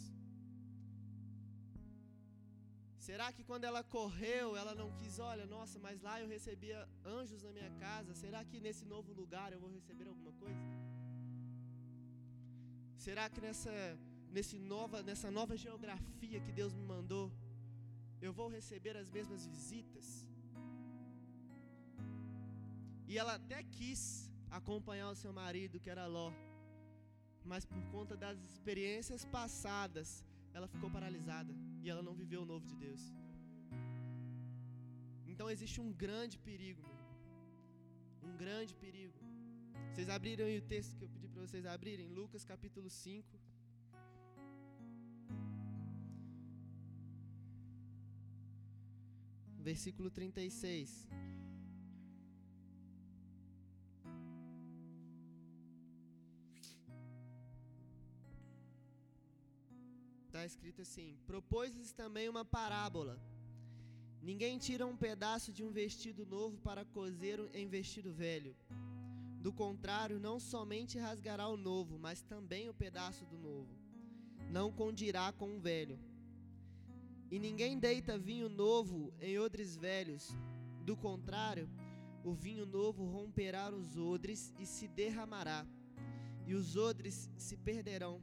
Será 3.07 3.27
que 3.35 3.43
quando 3.43 3.63
ela 3.63 3.83
correu, 3.83 4.55
ela 4.55 4.73
não 4.75 4.89
quis, 4.97 5.17
olha, 5.19 5.45
nossa, 5.45 5.79
mas 5.79 6.01
lá 6.07 6.15
eu 6.21 6.27
recebia 6.27 6.87
anjos 7.03 7.41
na 7.43 7.51
minha 7.51 7.71
casa, 7.85 8.13
será 8.13 8.43
que 8.49 8.59
nesse 8.59 8.85
novo 8.85 9.11
lugar 9.13 9.51
eu 9.51 9.59
vou 9.59 9.71
receber 9.77 10.07
alguma 10.07 10.33
coisa? 10.33 10.98
Será 13.05 13.25
que 13.33 13.41
nessa, 13.45 13.73
nesse 14.35 14.57
nova, 14.71 14.97
nessa 15.09 15.29
nova 15.31 15.55
geografia 15.65 16.41
que 16.45 16.51
Deus 16.59 16.73
me 16.79 16.85
mandou, 16.93 17.25
eu 18.25 18.31
vou 18.39 18.47
receber 18.57 18.95
as 19.01 19.09
mesmas 19.17 19.45
visitas? 19.53 20.07
E 23.07 23.17
ela 23.21 23.35
até 23.35 23.59
quis 23.77 24.01
acompanhar 24.59 25.09
o 25.11 25.19
seu 25.21 25.31
marido, 25.31 25.79
que 25.79 25.89
era 25.89 26.05
Ló, 26.15 26.29
mas 27.51 27.65
por 27.65 27.81
conta 27.93 28.17
das 28.17 28.37
experiências 28.49 29.23
passadas, 29.37 30.09
ela 30.53 30.67
ficou 30.67 30.91
paralisada 30.97 31.53
e 31.81 31.89
ela 31.89 32.03
não 32.07 32.13
viveu 32.21 32.41
o 32.41 32.49
novo 32.53 32.67
de 32.71 32.75
Deus. 32.75 33.01
Então 35.25 35.49
existe 35.49 35.79
um 35.79 35.91
grande 36.05 36.37
perigo, 36.37 36.81
meu 36.83 36.97
irmão. 36.99 37.17
Um 38.29 38.35
grande 38.43 38.75
perigo. 38.75 39.28
Vocês 39.87 40.09
abriram 40.09 40.45
aí 40.45 40.57
o 40.57 40.61
texto 40.73 40.95
que 40.97 41.03
eu 41.03 41.09
pedi 41.09 41.27
para 41.27 41.41
vocês 41.41 41.65
abrirem, 41.65 42.07
Lucas 42.19 42.45
capítulo 42.45 42.89
5. 42.89 43.39
Versículo 49.69 50.09
36. 50.09 51.07
Está 60.29 60.45
escrito 60.45 60.81
assim: 60.83 61.17
Propôs-lhes 61.27 61.91
também 61.91 62.29
uma 62.29 62.45
parábola. 62.45 63.19
Ninguém 64.21 64.57
tira 64.57 64.85
um 64.85 64.95
pedaço 64.95 65.51
de 65.51 65.63
um 65.65 65.71
vestido 65.71 66.25
novo 66.25 66.57
para 66.59 66.85
cozer 66.85 67.37
em 67.53 67.67
vestido 67.67 68.13
velho. 68.13 68.55
Do 69.39 69.53
contrário, 69.53 70.19
não 70.19 70.37
somente 70.39 70.97
rasgará 70.97 71.47
o 71.47 71.55
novo, 71.55 71.97
mas 71.97 72.21
também 72.21 72.67
o 72.67 72.73
pedaço 72.73 73.25
do 73.25 73.37
novo. 73.37 73.73
Não 74.51 74.71
condirá 74.71 75.31
com 75.31 75.55
o 75.55 75.59
velho. 75.59 75.97
E 77.31 77.39
ninguém 77.39 77.79
deita 77.79 78.17
vinho 78.17 78.49
novo 78.49 79.13
em 79.21 79.39
odres 79.39 79.77
velhos. 79.77 80.35
Do 80.83 80.97
contrário, 80.97 81.69
o 82.23 82.33
vinho 82.33 82.65
novo 82.65 83.05
romperá 83.05 83.69
os 83.69 83.95
odres 83.95 84.53
e 84.59 84.65
se 84.65 84.87
derramará, 84.87 85.65
e 86.45 86.53
os 86.53 86.75
odres 86.75 87.29
se 87.37 87.55
perderão. 87.55 88.21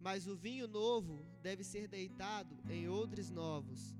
Mas 0.00 0.26
o 0.26 0.36
vinho 0.36 0.68
novo 0.68 1.24
deve 1.42 1.64
ser 1.64 1.88
deitado 1.88 2.54
em 2.68 2.88
odres 2.88 3.30
novos. 3.30 3.96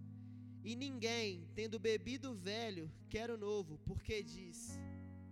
E 0.62 0.76
ninguém, 0.76 1.49
tendo 1.54 1.78
bebido 1.78 2.32
o 2.32 2.35
velho, 2.35 2.90
quer 3.08 3.30
o 3.30 3.38
novo, 3.38 3.78
porque 3.87 4.23
diz: 4.23 4.78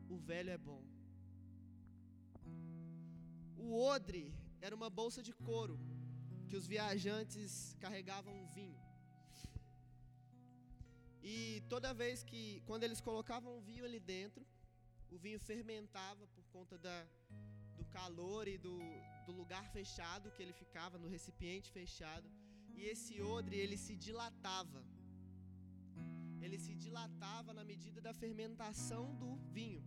o 0.09 0.17
velho 0.17 0.51
é 0.51 0.59
O 3.67 3.71
odre 3.95 4.25
era 4.67 4.75
uma 4.81 4.89
bolsa 4.99 5.21
de 5.29 5.33
couro 5.47 5.77
que 6.49 6.57
os 6.59 6.67
viajantes 6.73 7.53
carregavam 7.85 8.35
vinho. 8.57 8.81
E 11.33 11.37
toda 11.73 11.99
vez 12.03 12.23
que, 12.29 12.43
quando 12.69 12.85
eles 12.87 13.01
colocavam 13.09 13.53
o 13.57 13.63
vinho 13.69 13.85
ali 13.89 13.99
dentro, 13.99 14.43
o 15.15 15.19
vinho 15.25 15.41
fermentava 15.49 16.25
por 16.35 16.45
conta 16.55 16.79
da, 16.87 16.99
do 17.79 17.85
calor 17.97 18.47
e 18.47 18.57
do, 18.67 18.77
do 19.27 19.33
lugar 19.41 19.65
fechado 19.77 20.33
que 20.37 20.43
ele 20.45 20.53
ficava, 20.63 21.03
no 21.05 21.09
recipiente 21.17 21.73
fechado. 21.79 22.29
E 22.77 22.85
esse 22.93 23.21
odre, 23.21 23.57
ele 23.65 23.77
se 23.87 23.97
dilatava. 24.07 24.85
Ele 26.41 26.59
se 26.67 26.75
dilatava 26.85 27.53
na 27.53 27.65
medida 27.73 28.01
da 28.01 28.15
fermentação 28.15 29.05
do 29.23 29.31
vinho. 29.59 29.83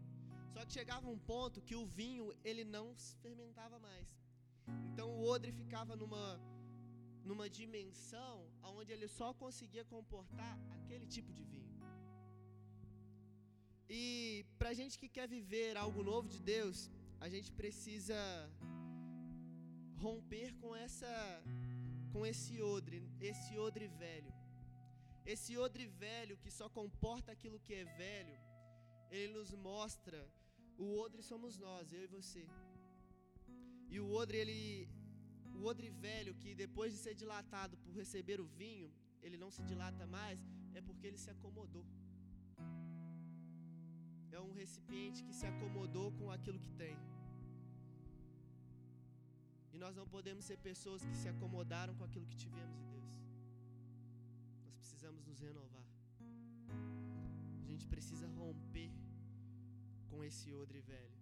Só 0.54 0.66
que 0.66 0.74
chegava 0.80 1.08
um 1.16 1.20
ponto 1.32 1.62
que 1.62 1.76
o 1.76 1.86
vinho, 1.86 2.26
ele 2.44 2.64
não 2.64 2.86
fermentava 3.24 3.80
mais. 3.80 4.08
Então 4.90 5.10
o 5.18 5.24
odre 5.34 5.52
ficava 5.52 5.96
numa 5.96 6.26
numa 7.30 7.48
dimensão 7.58 8.36
onde 8.64 8.92
ele 8.96 9.08
só 9.08 9.28
conseguia 9.42 9.84
comportar 9.86 10.54
aquele 10.78 11.06
tipo 11.16 11.32
de 11.38 11.44
vinho. 11.44 11.60
E 13.90 14.46
para 14.58 14.70
a 14.70 14.78
gente 14.80 14.98
que 15.02 15.10
quer 15.18 15.28
viver 15.28 15.76
algo 15.78 16.02
novo 16.04 16.28
de 16.28 16.40
Deus, 16.40 16.90
a 17.20 17.28
gente 17.34 17.52
precisa 17.52 18.20
romper 20.06 20.50
com 20.62 20.76
essa 20.76 21.14
com 22.14 22.26
esse 22.26 22.62
odre, 22.62 23.00
esse 23.20 23.58
odre 23.58 23.88
velho. 23.88 24.34
Esse 25.26 25.58
odre 25.58 25.86
velho 25.86 26.38
que 26.38 26.52
só 26.60 26.68
comporta 26.70 27.32
aquilo 27.32 27.60
que 27.60 27.74
é 27.74 27.86
velho, 28.04 28.38
ele 29.12 29.34
nos 29.34 29.52
mostra 29.54 30.20
o 30.84 30.88
odre 31.04 31.22
somos 31.32 31.54
nós, 31.66 31.92
eu 31.98 32.04
e 32.08 32.12
você. 32.18 32.44
E 33.94 34.00
o 34.00 34.08
odre 34.22 34.38
ele 34.44 34.60
o 35.60 35.66
odre 35.70 35.90
velho 36.06 36.34
que 36.42 36.50
depois 36.64 36.90
de 36.94 37.00
ser 37.06 37.14
dilatado 37.22 37.76
por 37.84 37.92
receber 38.02 38.40
o 38.40 38.48
vinho, 38.62 38.90
ele 39.26 39.38
não 39.44 39.50
se 39.56 39.62
dilata 39.70 40.06
mais, 40.18 40.40
é 40.78 40.82
porque 40.88 41.06
ele 41.08 41.20
se 41.24 41.30
acomodou. 41.36 41.86
É 44.38 44.40
um 44.48 44.54
recipiente 44.62 45.24
que 45.26 45.34
se 45.40 45.46
acomodou 45.52 46.08
com 46.20 46.32
aquilo 46.36 46.60
que 46.66 46.72
tem. 46.84 46.96
E 49.74 49.78
nós 49.84 49.96
não 50.00 50.08
podemos 50.16 50.46
ser 50.50 50.58
pessoas 50.70 51.04
que 51.10 51.18
se 51.22 51.28
acomodaram 51.34 51.94
com 51.98 52.06
aquilo 52.08 52.26
que 52.32 52.38
tivemos 52.46 52.78
de 52.82 52.86
Deus. 52.96 53.12
Nós 54.64 54.76
precisamos 54.80 55.26
nos 55.30 55.40
renovar. 55.48 55.86
A 57.64 57.68
gente 57.72 57.86
precisa 57.96 58.28
romper 58.40 58.90
com 60.10 60.24
esse 60.24 60.54
odre 60.54 60.82
velho. 60.82 61.20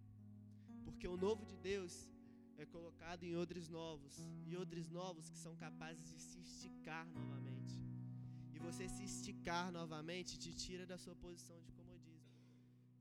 Porque 0.86 1.08
o 1.08 1.18
novo 1.26 1.46
de 1.46 1.58
Deus 1.58 1.94
é 2.58 2.66
colocado 2.66 3.24
em 3.24 3.36
odres 3.36 3.68
novos, 3.70 4.16
e 4.48 4.56
odres 4.64 4.90
novos 4.90 5.30
que 5.30 5.38
são 5.46 5.56
capazes 5.56 6.06
de 6.12 6.20
se 6.28 6.40
esticar 6.40 7.06
novamente. 7.20 7.76
E 8.56 8.60
você 8.60 8.88
se 8.96 9.04
esticar 9.04 9.72
novamente 9.72 10.40
te 10.44 10.52
tira 10.64 10.86
da 10.92 10.98
sua 10.98 11.16
posição 11.16 11.58
de 11.62 11.72
comodismo. 11.72 12.32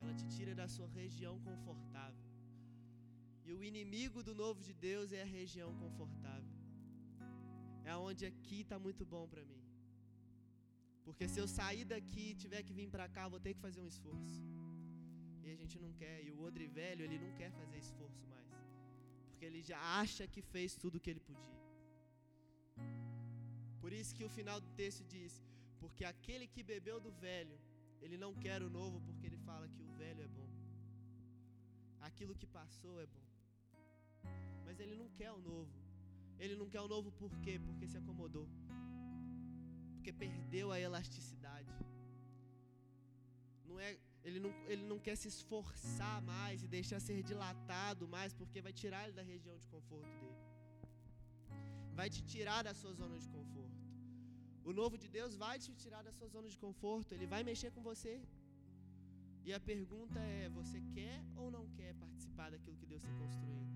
Ela 0.00 0.14
te 0.14 0.26
tira 0.36 0.54
da 0.54 0.68
sua 0.68 0.88
região 0.88 1.34
confortável. 1.40 2.26
E 3.46 3.52
o 3.52 3.62
inimigo 3.70 4.22
do 4.28 4.34
novo 4.34 4.60
de 4.68 4.74
Deus 4.88 5.12
é 5.12 5.22
a 5.22 5.32
região 5.38 5.70
confortável. 5.82 6.54
É 7.84 7.94
onde 7.96 8.26
aqui 8.26 8.60
está 8.62 8.78
muito 8.86 9.04
bom 9.06 9.26
para 9.32 9.44
mim. 9.44 9.62
Porque 11.04 11.28
se 11.28 11.38
eu 11.38 11.46
sair 11.46 11.84
daqui 11.84 12.24
e 12.30 12.34
tiver 12.34 12.62
que 12.64 12.72
vir 12.78 12.88
para 12.94 13.08
cá, 13.08 13.28
vou 13.28 13.38
ter 13.38 13.54
que 13.54 13.60
fazer 13.60 13.80
um 13.80 13.86
esforço. 13.86 14.55
E 15.46 15.52
a 15.54 15.56
gente 15.60 15.76
não 15.84 15.92
quer. 16.00 16.16
E 16.26 16.30
o 16.34 16.40
odre 16.46 16.66
velho, 16.78 17.02
ele 17.06 17.18
não 17.24 17.32
quer 17.40 17.50
fazer 17.58 17.78
esforço 17.86 18.22
mais. 18.32 18.48
Porque 19.28 19.44
ele 19.48 19.60
já 19.70 19.80
acha 20.00 20.24
que 20.34 20.42
fez 20.54 20.74
tudo 20.82 20.96
o 20.96 21.02
que 21.04 21.10
ele 21.12 21.22
podia. 21.28 21.60
Por 23.82 23.92
isso 23.98 24.14
que 24.16 24.24
o 24.28 24.32
final 24.38 24.58
do 24.64 24.70
texto 24.80 25.04
diz: 25.16 25.32
Porque 25.82 26.04
aquele 26.04 26.46
que 26.54 26.62
bebeu 26.72 26.98
do 27.06 27.12
velho, 27.26 27.56
ele 28.04 28.16
não 28.24 28.32
quer 28.44 28.60
o 28.68 28.70
novo, 28.78 29.00
porque 29.06 29.26
ele 29.28 29.38
fala 29.48 29.68
que 29.74 29.82
o 29.88 29.92
velho 30.02 30.22
é 30.28 30.30
bom. 30.38 30.48
Aquilo 32.08 32.34
que 32.40 32.48
passou 32.58 32.94
é 33.04 33.06
bom. 33.06 33.26
Mas 34.64 34.80
ele 34.80 34.96
não 35.02 35.08
quer 35.20 35.30
o 35.38 35.40
novo. 35.52 35.76
Ele 36.38 36.56
não 36.60 36.68
quer 36.72 36.80
o 36.86 36.88
novo 36.94 37.10
por 37.12 37.32
quê? 37.44 37.54
Porque 37.66 37.86
se 37.86 37.96
acomodou. 37.96 38.48
Porque 39.94 40.12
perdeu 40.12 40.72
a 40.72 40.80
elasticidade. 40.80 41.72
Não 43.68 43.78
é, 43.80 43.96
ele 44.26 44.40
não, 44.44 44.52
ele 44.72 44.84
não 44.90 44.98
quer 45.06 45.16
se 45.22 45.28
esforçar 45.34 46.16
mais 46.30 46.62
e 46.64 46.68
deixar 46.76 46.98
ser 47.08 47.18
dilatado 47.30 48.08
mais, 48.14 48.32
porque 48.40 48.60
vai 48.66 48.72
tirar 48.82 49.02
ele 49.04 49.16
da 49.20 49.26
região 49.32 49.56
de 49.62 49.66
conforto 49.74 50.14
dele. 50.22 50.40
Vai 51.98 52.08
te 52.14 52.22
tirar 52.32 52.60
da 52.68 52.74
sua 52.80 52.92
zona 53.00 53.16
de 53.24 53.28
conforto. 53.36 53.84
O 54.70 54.72
novo 54.80 54.96
de 55.02 55.08
Deus 55.16 55.36
vai 55.44 55.56
te 55.64 55.72
tirar 55.82 56.02
da 56.08 56.12
sua 56.18 56.28
zona 56.34 56.48
de 56.54 56.58
conforto, 56.64 57.12
ele 57.16 57.26
vai 57.34 57.42
mexer 57.50 57.70
com 57.76 57.82
você. 57.90 58.14
E 59.44 59.52
a 59.58 59.60
pergunta 59.60 60.18
é: 60.18 60.48
você 60.48 60.80
quer 60.96 61.18
ou 61.36 61.48
não 61.56 61.64
quer 61.78 61.94
participar 61.94 62.50
daquilo 62.50 62.76
que 62.80 62.88
Deus 62.92 63.02
está 63.02 63.14
construindo? 63.22 63.66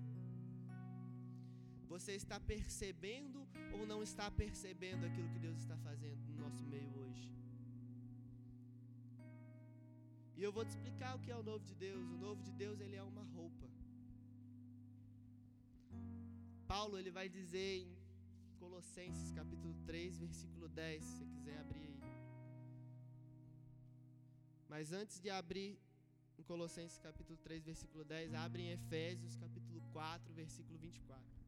Você 1.93 2.13
está 2.21 2.37
percebendo 2.53 3.39
ou 3.77 3.85
não 3.85 4.01
está 4.03 4.29
percebendo 4.29 5.05
aquilo 5.05 5.29
que 5.29 5.39
Deus 5.39 5.57
está 5.63 5.77
fazendo 5.77 6.21
no 6.29 6.37
nosso 6.43 6.63
meio 6.65 6.91
hoje? 7.03 7.40
E 10.41 10.43
eu 10.43 10.51
vou 10.51 10.63
te 10.65 10.69
explicar 10.69 11.15
o 11.15 11.19
que 11.23 11.29
é 11.29 11.35
o 11.37 11.43
novo 11.43 11.63
de 11.63 11.75
Deus. 11.75 12.03
O 12.13 12.17
novo 12.17 12.41
de 12.41 12.51
Deus 12.61 12.79
ele 12.79 12.95
é 12.95 13.03
uma 13.03 13.23
roupa. 13.35 13.67
Paulo 16.67 16.97
ele 16.97 17.11
vai 17.11 17.29
dizer 17.29 17.73
em 17.81 17.95
Colossenses 18.57 19.31
capítulo 19.33 19.75
3, 19.85 20.17
versículo 20.17 20.67
10, 20.67 21.03
se 21.03 21.11
você 21.11 21.25
quiser 21.25 21.59
abrir 21.59 21.83
aí. 21.89 21.99
Mas 24.67 24.91
antes 24.91 25.19
de 25.19 25.29
abrir 25.29 25.77
em 26.39 26.41
Colossenses 26.41 26.97
capítulo 26.97 27.37
3, 27.43 27.63
versículo 27.63 28.03
10, 28.03 28.33
abre 28.33 28.63
em 28.63 28.71
Efésios 28.71 29.35
capítulo 29.35 29.79
4, 29.93 30.33
versículo 30.33 30.79
24. 30.79 31.40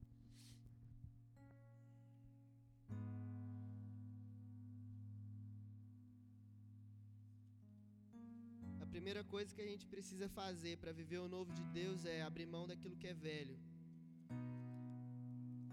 Primeira 9.04 9.24
coisa 9.32 9.54
que 9.56 9.62
a 9.62 9.70
gente 9.70 9.86
precisa 9.94 10.28
fazer 10.30 10.74
para 10.82 10.94
viver 11.00 11.18
o 11.24 11.28
novo 11.28 11.52
de 11.58 11.64
Deus 11.78 12.06
é 12.06 12.22
abrir 12.28 12.46
mão 12.54 12.66
daquilo 12.66 12.96
que 13.02 13.08
é 13.14 13.14
velho. 13.14 13.56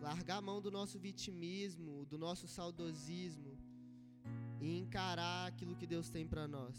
Largar 0.06 0.38
a 0.38 0.46
mão 0.48 0.58
do 0.60 0.70
nosso 0.78 0.98
vitimismo, 0.98 1.92
do 2.12 2.18
nosso 2.18 2.48
saudosismo 2.48 3.52
e 4.60 4.76
encarar 4.80 5.46
aquilo 5.46 5.76
que 5.76 5.86
Deus 5.86 6.10
tem 6.10 6.26
para 6.32 6.48
nós. 6.56 6.76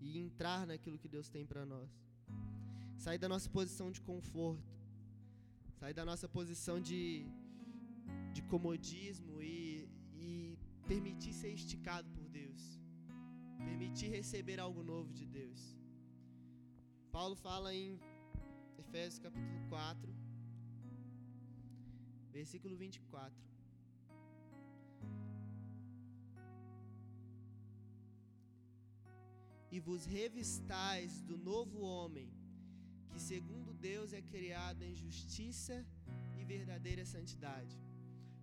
E 0.00 0.16
entrar 0.24 0.66
naquilo 0.70 0.98
que 1.02 1.10
Deus 1.16 1.28
tem 1.28 1.44
para 1.44 1.66
nós. 1.74 1.90
Sair 2.96 3.18
da 3.18 3.28
nossa 3.34 3.50
posição 3.58 3.90
de 3.96 4.00
conforto. 4.00 4.74
Sair 5.78 5.92
da 6.00 6.06
nossa 6.10 6.26
posição 6.26 6.80
de, 6.80 7.26
de 8.32 8.40
comodismo 8.54 9.42
e, 9.42 9.86
e 10.14 10.58
permitir 10.88 11.34
ser 11.34 11.52
esticado 11.52 12.08
por 12.16 12.25
permitir 13.66 14.08
receber 14.18 14.58
algo 14.66 14.82
novo 14.92 15.10
de 15.18 15.26
Deus. 15.38 15.60
Paulo 17.16 17.36
fala 17.46 17.68
em 17.74 17.98
Efésios 18.82 19.18
capítulo 19.26 19.60
4, 19.68 20.14
versículo 22.38 22.76
24. 22.76 23.44
E 29.74 29.80
vos 29.80 30.04
revistais 30.18 31.22
do 31.30 31.36
novo 31.36 31.80
homem, 31.80 32.28
que 33.10 33.20
segundo 33.30 33.72
Deus 33.90 34.12
é 34.12 34.22
criado 34.34 34.82
em 34.82 34.94
justiça 34.94 35.76
e 36.38 36.44
verdadeira 36.44 37.04
santidade. 37.04 37.76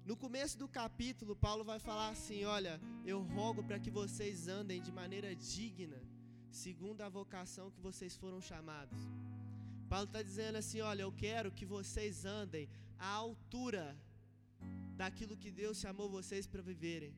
No 0.05 0.15
começo 0.17 0.57
do 0.61 0.67
capítulo, 0.67 1.33
Paulo 1.33 1.63
vai 1.63 1.79
falar 1.79 2.09
assim: 2.09 2.43
Olha, 2.43 2.73
eu 3.05 3.19
rogo 3.21 3.63
para 3.63 3.79
que 3.79 3.89
vocês 3.89 4.47
andem 4.49 4.81
de 4.81 4.91
maneira 4.91 5.33
digna, 5.33 5.99
segundo 6.51 7.01
a 7.01 7.09
vocação 7.19 7.71
que 7.71 7.79
vocês 7.79 8.15
foram 8.23 8.41
chamados. 8.41 8.99
Paulo 9.87 10.07
está 10.07 10.21
dizendo 10.21 10.57
assim: 10.57 10.81
Olha, 10.81 11.03
eu 11.03 11.11
quero 11.25 11.51
que 11.51 11.65
vocês 11.65 12.25
andem 12.25 12.67
à 12.99 13.07
altura 13.07 13.85
daquilo 14.97 15.37
que 15.37 15.51
Deus 15.61 15.77
chamou 15.79 16.09
vocês 16.09 16.45
para 16.45 16.61
viverem. 16.61 17.13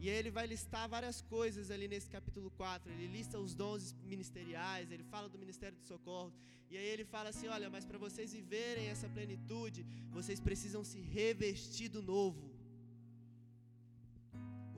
E 0.00 0.10
aí 0.10 0.16
ele 0.16 0.30
vai 0.38 0.46
listar 0.46 0.88
várias 0.94 1.18
coisas 1.34 1.70
ali 1.74 1.86
nesse 1.92 2.08
capítulo 2.16 2.50
4. 2.50 2.92
Ele 2.92 3.06
lista 3.16 3.38
os 3.38 3.54
dons 3.54 3.94
ministeriais, 4.12 4.90
ele 4.90 5.04
fala 5.04 5.28
do 5.28 5.38
ministério 5.44 5.78
de 5.78 5.86
socorro. 5.92 6.32
E 6.70 6.76
aí 6.76 6.88
ele 6.94 7.04
fala 7.04 7.28
assim: 7.30 7.48
olha, 7.56 7.68
mas 7.74 7.84
para 7.90 7.98
vocês 8.06 8.32
viverem 8.32 8.88
essa 8.94 9.08
plenitude, 9.08 9.86
vocês 10.10 10.40
precisam 10.48 10.82
se 10.92 11.00
revestir 11.00 11.88
do 11.88 12.02
novo. 12.02 12.44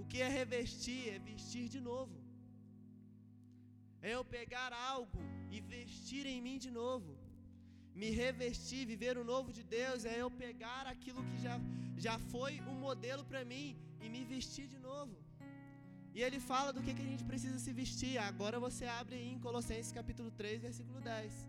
O 0.00 0.05
que 0.05 0.20
é 0.26 0.29
revestir? 0.29 1.02
É 1.14 1.18
vestir 1.18 1.68
de 1.68 1.81
novo. 1.81 2.16
É 4.07 4.11
eu 4.16 4.24
pegar 4.24 4.72
algo 4.72 5.20
e 5.50 5.61
vestir 5.61 6.24
em 6.26 6.40
mim 6.46 6.59
de 6.66 6.70
novo. 6.70 7.12
Me 8.00 8.11
revestir, 8.11 8.83
viver 8.87 9.16
o 9.16 9.24
novo 9.24 9.50
de 9.59 9.62
Deus, 9.79 10.05
é 10.05 10.16
eu 10.22 10.31
pegar 10.31 10.87
aquilo 10.87 11.24
que 11.29 11.38
já, 11.46 11.57
já 11.96 12.16
foi 12.33 12.61
um 12.72 12.74
modelo 12.87 13.24
para 13.24 13.42
mim 13.52 13.68
e 14.00 14.09
me 14.14 14.24
vestir 14.24 14.66
de 14.74 14.78
novo. 14.78 15.16
E 16.16 16.22
ele 16.26 16.40
fala 16.40 16.72
do 16.72 16.82
que, 16.85 16.94
que 16.94 17.02
a 17.06 17.11
gente 17.11 17.24
precisa 17.30 17.59
se 17.59 17.72
vestir. 17.80 18.16
Agora 18.18 18.59
você 18.66 18.87
abre 18.87 19.16
aí 19.16 19.28
em 19.35 19.38
Colossenses 19.38 19.92
capítulo 19.92 20.30
3, 20.30 20.62
versículo 20.62 21.00
10. 21.00 21.46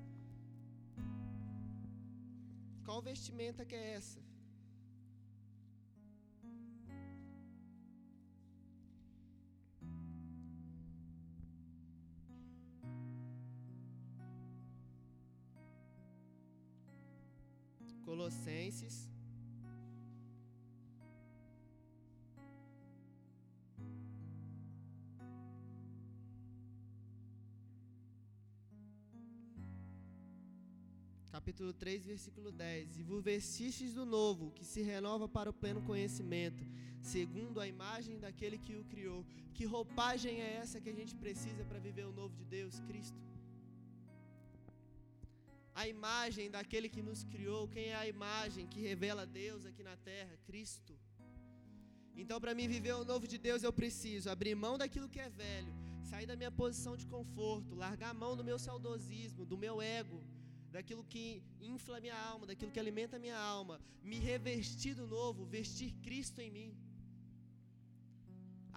Qual 2.86 3.02
vestimenta 3.02 3.66
que 3.66 3.76
é 3.76 3.94
essa? 3.96 4.20
Colossenses 18.06 18.96
capítulo 31.58 31.74
3, 31.74 32.06
versículo 32.06 32.52
10. 32.52 33.00
E 33.00 33.04
vos 33.04 33.24
vestistes 33.24 33.92
do 33.92 34.06
novo, 34.06 34.52
que 34.52 34.64
se 34.64 34.82
renova 34.84 35.28
para 35.28 35.50
o 35.50 35.54
pleno 35.62 35.82
conhecimento, 35.82 36.64
segundo 37.02 37.60
a 37.60 37.68
imagem 37.68 38.20
daquele 38.20 38.60
que 38.60 38.76
o 38.76 38.84
criou. 38.84 39.26
Que 39.56 39.66
roupagem 39.66 40.40
é 40.40 40.50
essa 40.62 40.80
que 40.80 40.90
a 40.90 40.94
gente 40.94 41.16
precisa 41.16 41.64
para 41.66 41.80
viver 41.80 42.06
o 42.06 42.12
novo 42.12 42.36
de 42.36 42.46
Deus, 42.46 42.80
Cristo? 42.82 43.20
A 45.74 45.88
imagem 45.88 46.52
daquele 46.52 46.90
que 46.90 47.02
nos 47.02 47.24
criou, 47.24 47.68
quem 47.68 47.86
é 47.86 47.96
a 47.96 48.08
imagem 48.08 48.68
que 48.68 48.80
revela 48.80 49.26
Deus 49.26 49.66
aqui 49.66 49.82
na 49.82 49.98
terra? 49.98 50.38
Cristo. 50.46 50.94
Então, 52.16 52.40
para 52.40 52.54
mim 52.54 52.68
viver 52.68 52.94
o 52.94 53.04
novo 53.04 53.28
de 53.28 53.40
Deus, 53.40 53.64
eu 53.64 53.74
preciso 53.74 54.30
abrir 54.30 54.54
mão 54.54 54.78
daquilo 54.78 55.10
que 55.10 55.20
é 55.20 55.30
velho, 55.30 55.74
sair 56.04 56.28
da 56.28 56.36
minha 56.36 56.52
posição 56.52 56.96
de 56.96 57.08
conforto, 57.08 57.74
largar 57.74 58.12
a 58.12 58.20
mão 58.24 58.36
do 58.36 58.44
meu 58.44 58.60
saudosismo, 58.60 59.44
do 59.44 59.58
meu 59.58 59.82
ego, 59.82 60.24
daquilo 60.76 61.04
que 61.14 61.24
infla 61.74 62.00
minha 62.06 62.20
alma, 62.32 62.48
daquilo 62.52 62.72
que 62.76 62.82
alimenta 62.84 63.24
minha 63.26 63.40
alma, 63.56 63.76
me 64.10 64.18
revestir 64.32 64.94
do 65.02 65.08
novo, 65.18 65.46
vestir 65.58 65.92
Cristo 66.06 66.40
em 66.46 66.52
mim. 66.58 66.72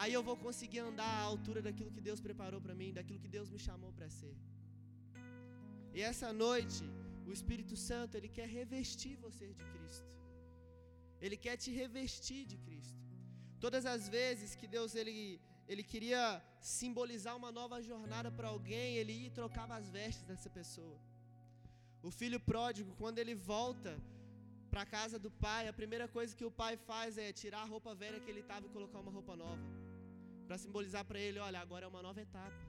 Aí 0.00 0.12
eu 0.18 0.22
vou 0.28 0.36
conseguir 0.46 0.80
andar 0.90 1.12
à 1.18 1.24
altura 1.32 1.60
daquilo 1.66 1.90
que 1.96 2.04
Deus 2.08 2.20
preparou 2.26 2.60
para 2.66 2.74
mim, 2.80 2.92
daquilo 2.98 3.20
que 3.24 3.32
Deus 3.36 3.50
me 3.54 3.60
chamou 3.66 3.92
para 3.98 4.08
ser. 4.18 4.34
E 5.96 6.00
essa 6.10 6.28
noite, 6.44 6.84
o 7.28 7.32
Espírito 7.38 7.76
Santo, 7.88 8.16
ele 8.18 8.30
quer 8.36 8.48
revestir 8.60 9.14
você 9.26 9.48
de 9.58 9.64
Cristo. 9.72 10.08
Ele 11.24 11.36
quer 11.44 11.56
te 11.62 11.70
revestir 11.82 12.42
de 12.52 12.56
Cristo. 12.66 12.98
Todas 13.64 13.84
as 13.94 14.08
vezes 14.08 14.54
que 14.60 14.68
Deus 14.76 14.94
ele 15.00 15.18
ele 15.72 15.84
queria 15.90 16.22
simbolizar 16.60 17.34
uma 17.40 17.50
nova 17.58 17.76
jornada 17.80 18.28
para 18.36 18.48
alguém, 18.48 18.96
ele 19.00 19.12
ia 19.12 19.26
e 19.28 19.36
trocava 19.38 19.76
as 19.76 19.88
vestes 19.96 20.24
dessa 20.30 20.50
pessoa. 20.58 20.98
O 22.08 22.10
filho 22.20 22.40
pródigo, 22.50 22.90
quando 23.00 23.18
ele 23.22 23.34
volta 23.34 23.92
para 24.70 24.82
a 24.82 24.90
casa 24.96 25.18
do 25.24 25.30
pai, 25.46 25.62
a 25.68 25.74
primeira 25.80 26.06
coisa 26.16 26.36
que 26.38 26.46
o 26.50 26.54
pai 26.62 26.74
faz 26.90 27.18
é 27.18 27.32
tirar 27.42 27.62
a 27.62 27.70
roupa 27.74 27.94
velha 28.02 28.20
que 28.24 28.30
ele 28.32 28.42
estava 28.46 28.66
e 28.66 28.74
colocar 28.76 28.98
uma 29.04 29.14
roupa 29.18 29.34
nova. 29.44 29.66
Para 30.46 30.58
simbolizar 30.64 31.04
para 31.10 31.20
ele: 31.26 31.38
olha, 31.48 31.60
agora 31.66 31.84
é 31.86 31.88
uma 31.94 32.02
nova 32.08 32.20
etapa. 32.28 32.60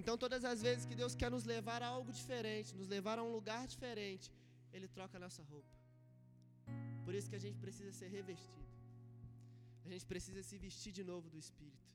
Então, 0.00 0.14
todas 0.24 0.44
as 0.52 0.60
vezes 0.66 0.86
que 0.90 0.96
Deus 1.00 1.14
quer 1.20 1.30
nos 1.34 1.44
levar 1.54 1.80
a 1.86 1.90
algo 1.96 2.12
diferente, 2.20 2.74
nos 2.80 2.88
levar 2.96 3.16
a 3.18 3.24
um 3.26 3.32
lugar 3.38 3.62
diferente, 3.74 4.28
Ele 4.72 4.88
troca 4.96 5.16
a 5.18 5.22
nossa 5.26 5.42
roupa. 5.52 5.74
Por 7.04 7.14
isso 7.14 7.28
que 7.30 7.38
a 7.40 7.44
gente 7.44 7.58
precisa 7.64 7.92
ser 8.00 8.08
revestido. 8.18 8.64
A 9.84 9.88
gente 9.92 10.06
precisa 10.12 10.42
se 10.48 10.56
vestir 10.66 10.92
de 10.98 11.04
novo 11.10 11.26
do 11.32 11.38
Espírito, 11.44 11.90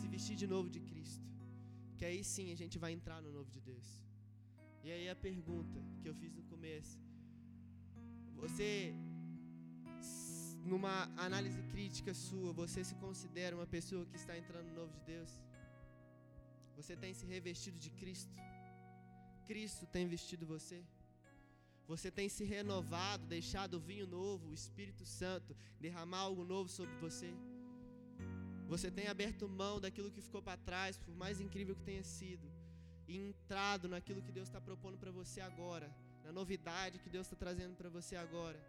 se 0.00 0.06
vestir 0.14 0.36
de 0.42 0.46
novo 0.54 0.68
de 0.74 0.80
Cristo. 0.88 1.26
Que 1.98 2.04
aí 2.08 2.22
sim 2.34 2.46
a 2.54 2.58
gente 2.62 2.78
vai 2.84 2.92
entrar 2.98 3.20
no 3.26 3.32
novo 3.36 3.50
de 3.56 3.60
Deus. 3.70 3.88
E 4.86 4.92
aí 4.96 5.06
a 5.12 5.16
pergunta 5.28 5.78
que 6.00 6.08
eu 6.08 6.14
fiz 6.14 6.32
no 6.38 6.42
começo: 6.50 6.96
você, 8.40 8.94
numa 10.72 10.94
análise 11.26 11.60
crítica 11.72 12.12
sua, 12.14 12.52
você 12.52 12.84
se 12.90 12.94
considera 13.04 13.56
uma 13.56 13.66
pessoa 13.66 14.06
que 14.10 14.14
está 14.22 14.34
entrando 14.38 14.68
no 14.68 14.76
novo 14.80 14.92
de 14.98 15.02
Deus? 15.12 15.32
Você 16.76 16.94
tem 17.02 17.12
se 17.20 17.26
revestido 17.26 17.80
de 17.86 17.90
Cristo? 18.00 18.36
Cristo 19.48 19.86
tem 19.96 20.06
vestido 20.06 20.46
você? 20.54 20.78
Você 21.88 22.08
tem 22.18 22.28
se 22.28 22.44
renovado, 22.44 23.26
deixado 23.26 23.74
o 23.74 23.84
vinho 23.90 24.06
novo, 24.06 24.50
o 24.50 24.54
Espírito 24.54 25.04
Santo 25.04 25.56
derramar 25.80 26.22
algo 26.28 26.44
novo 26.44 26.68
sobre 26.78 26.94
você? 27.06 27.32
Você 28.68 28.88
tem 28.88 29.08
aberto 29.08 29.48
mão 29.48 29.80
daquilo 29.80 30.12
que 30.12 30.26
ficou 30.28 30.42
para 30.42 30.64
trás, 30.68 30.96
por 30.96 31.14
mais 31.24 31.40
incrível 31.40 31.74
que 31.74 31.88
tenha 31.90 32.04
sido, 32.04 32.46
e 33.08 33.16
entrado 33.16 33.88
naquilo 33.88 34.22
que 34.22 34.32
Deus 34.32 34.48
está 34.48 34.60
propondo 34.60 34.98
para 34.98 35.10
você 35.10 35.40
agora, 35.40 35.88
na 36.24 36.32
novidade 36.32 36.98
que 36.98 37.08
Deus 37.08 37.26
está 37.26 37.36
trazendo 37.36 37.76
para 37.76 37.88
você 37.88 38.16
agora. 38.16 38.60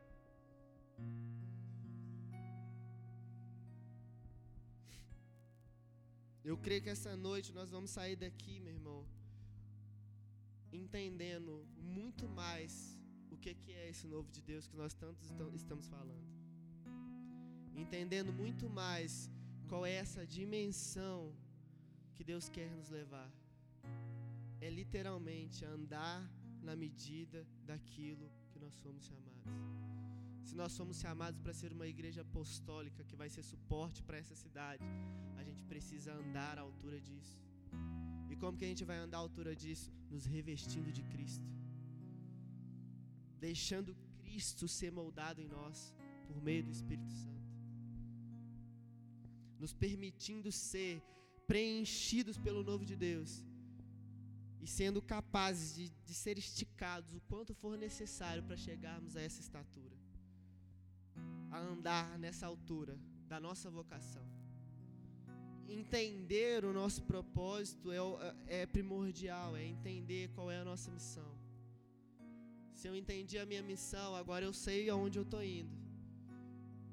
Eu 6.43 6.58
creio 6.58 6.82
que 6.82 6.89
essa 6.89 7.15
noite 7.17 7.52
nós 7.52 7.69
vamos 7.69 7.89
sair 7.89 8.15
daqui, 8.15 8.60
meu 8.60 8.73
irmão, 8.73 9.06
entendendo 10.71 11.67
muito 11.78 12.28
mais 12.30 12.97
o 13.30 13.38
que, 13.38 13.54
que 13.54 13.71
é 13.73 13.89
esse 13.89 14.08
novo 14.08 14.32
de 14.32 14.41
Deus 14.41 14.67
que 14.67 14.78
nós 14.78 14.93
tantos 14.93 15.30
estamos 15.56 15.88
falando. 15.88 16.28
Entendendo 17.76 18.32
muito 18.32 18.69
mais 18.69 19.30
qual 19.67 19.86
é 19.86 19.91
essa 19.91 20.26
dimensão 20.26 21.36
que 22.15 22.23
Deus 22.23 22.47
quer 22.50 22.71
nos 22.71 22.89
levar. 22.89 23.30
É 24.60 24.70
literalmente 24.70 25.63
andar 25.65 26.20
na 26.62 26.76
medida 26.76 27.46
daquilo 27.65 28.32
que 28.52 28.60
nós 28.60 28.74
somos 28.84 29.06
chamados. 29.06 29.43
Se 30.48 30.56
nós 30.56 30.72
somos 30.72 31.00
chamados 31.00 31.39
para 31.41 31.54
ser 31.54 31.72
uma 31.74 31.88
igreja 31.88 32.22
apostólica 32.22 33.04
que 33.04 33.15
vai 33.22 33.30
ser 33.30 33.43
suporte 33.43 34.02
para 34.02 34.17
essa 34.17 34.36
cidade, 34.36 34.84
a 35.39 35.43
gente 35.43 35.63
precisa 35.63 36.13
andar 36.13 36.58
à 36.58 36.62
altura 36.62 37.00
disso. 37.00 37.38
E 38.30 38.36
como 38.36 38.58
que 38.58 38.65
a 38.65 38.67
gente 38.67 38.86
vai 38.86 38.98
andar 38.98 39.17
à 39.17 39.22
altura 39.22 39.56
disso? 39.56 39.91
Nos 40.10 40.26
revestindo 40.26 40.91
de 40.91 41.04
Cristo. 41.04 41.46
Deixando 43.39 43.96
Cristo 44.22 44.67
ser 44.67 44.91
moldado 44.91 45.41
em 45.41 45.48
nós 45.48 45.93
por 46.28 46.41
meio 46.41 46.63
do 46.63 46.72
Espírito 46.72 47.12
Santo. 47.12 47.46
Nos 49.60 49.74
permitindo 49.74 50.52
ser 50.52 51.02
preenchidos 51.46 52.38
pelo 52.38 52.63
novo 52.63 52.86
de 52.86 52.96
Deus 52.96 53.46
e 54.67 54.69
sendo 54.69 55.01
capazes 55.01 55.75
de, 55.75 55.89
de 56.06 56.13
ser 56.13 56.38
esticados 56.38 57.15
o 57.15 57.21
quanto 57.21 57.53
for 57.56 57.77
necessário 57.77 58.43
para 58.43 58.58
chegarmos 58.58 59.15
a 59.15 59.21
essa 59.21 59.39
estatura, 59.39 59.95
a 61.49 61.58
andar 61.58 62.19
nessa 62.19 62.45
altura 62.45 62.99
da 63.30 63.39
nossa 63.39 63.69
vocação. 63.69 64.25
Entender 65.69 66.65
o 66.65 66.73
nosso 66.73 67.01
propósito 67.03 67.93
é, 67.93 67.99
é 68.62 68.65
primordial, 68.65 69.56
é 69.56 69.63
entender 69.63 70.32
qual 70.36 70.51
é 70.51 70.60
a 70.60 70.65
nossa 70.65 70.91
missão. 70.91 71.32
Se 72.73 72.89
eu 72.89 72.93
entendi 72.93 73.38
a 73.38 73.45
minha 73.45 73.63
missão, 73.63 74.17
agora 74.17 74.43
eu 74.43 74.51
sei 74.51 74.89
aonde 74.89 75.17
eu 75.17 75.23
estou 75.23 75.41
indo. 75.41 75.77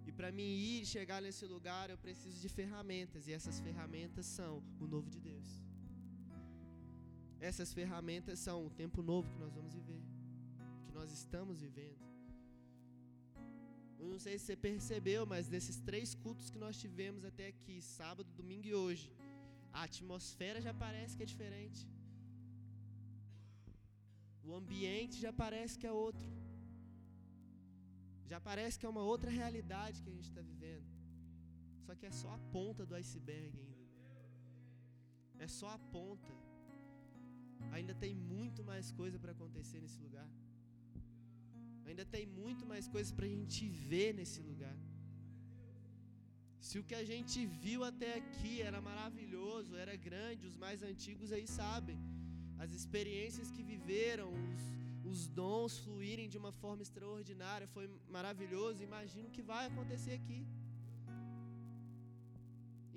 E 0.07 0.13
para 0.13 0.31
mim 0.31 0.45
ir 0.45 0.83
e 0.83 0.87
chegar 0.87 1.21
nesse 1.21 1.45
lugar, 1.45 1.91
eu 1.91 1.99
preciso 1.99 2.41
de 2.41 2.49
ferramentas, 2.49 3.27
e 3.27 3.33
essas 3.33 3.59
ferramentas 3.59 4.27
são 4.27 4.63
o 4.79 4.87
novo 4.87 5.11
de 5.11 5.19
Deus. 5.19 5.64
Essas 7.49 7.71
ferramentas 7.79 8.39
são 8.47 8.59
o 8.67 8.71
tempo 8.81 9.01
novo 9.11 9.31
que 9.33 9.41
nós 9.43 9.53
vamos 9.59 9.73
viver, 9.79 10.03
que 10.87 10.93
nós 10.99 11.11
estamos 11.19 11.57
vivendo. 11.67 12.03
Eu 13.99 14.07
não 14.13 14.21
sei 14.25 14.35
se 14.39 14.45
você 14.47 14.57
percebeu, 14.69 15.23
mas 15.33 15.51
desses 15.55 15.77
três 15.89 16.09
cultos 16.23 16.49
que 16.53 16.63
nós 16.63 16.79
tivemos 16.85 17.23
até 17.31 17.47
aqui, 17.53 17.77
sábado, 17.83 18.37
domingo 18.41 18.67
e 18.71 18.75
hoje, 18.83 19.07
a 19.79 19.83
atmosfera 19.89 20.59
já 20.67 20.73
parece 20.85 21.17
que 21.17 21.25
é 21.27 21.31
diferente. 21.35 21.83
O 24.47 24.55
ambiente 24.61 25.17
já 25.27 25.33
parece 25.45 25.79
que 25.79 25.89
é 25.93 25.95
outro. 26.07 26.31
Já 28.33 28.41
parece 28.49 28.79
que 28.79 28.87
é 28.87 28.95
uma 28.95 29.05
outra 29.13 29.31
realidade 29.41 30.03
que 30.03 30.11
a 30.13 30.17
gente 30.17 30.31
está 30.33 30.45
vivendo. 30.53 30.89
Só 31.87 31.95
que 31.99 32.07
é 32.11 32.15
só 32.23 32.31
a 32.39 32.41
ponta 32.57 32.85
do 32.87 32.97
iceberg 33.03 33.55
ainda. 33.65 33.85
É 35.47 35.49
só 35.59 35.69
a 35.77 35.79
ponta. 35.97 36.44
Ainda 37.77 37.95
tem 38.03 38.15
muito 38.33 38.63
mais 38.71 38.89
coisa 39.01 39.19
para 39.23 39.33
acontecer 39.37 39.81
nesse 39.85 40.01
lugar. 40.07 40.29
Ainda 41.89 42.05
tem 42.15 42.25
muito 42.43 42.65
mais 42.73 42.87
coisas 42.95 43.13
para 43.17 43.27
a 43.29 43.33
gente 43.37 43.63
ver 43.91 44.11
nesse 44.19 44.41
lugar. 44.51 44.77
Se 46.67 46.77
o 46.81 46.85
que 46.89 46.97
a 47.01 47.05
gente 47.11 47.39
viu 47.65 47.81
até 47.91 48.11
aqui 48.21 48.53
era 48.69 48.81
maravilhoso, 48.91 49.77
era 49.85 49.95
grande, 50.09 50.51
os 50.51 50.57
mais 50.65 50.83
antigos 50.91 51.31
aí 51.37 51.47
sabem. 51.61 51.99
As 52.65 52.71
experiências 52.79 53.51
que 53.55 53.63
viveram, 53.73 54.29
os, 54.45 54.63
os 55.13 55.21
dons 55.41 55.75
fluírem 55.85 56.29
de 56.35 56.39
uma 56.43 56.53
forma 56.63 56.83
extraordinária, 56.87 57.67
foi 57.77 57.87
maravilhoso. 58.17 58.87
Imagina 58.91 59.29
o 59.29 59.35
que 59.37 59.45
vai 59.53 59.65
acontecer 59.71 60.15
aqui. 60.21 60.41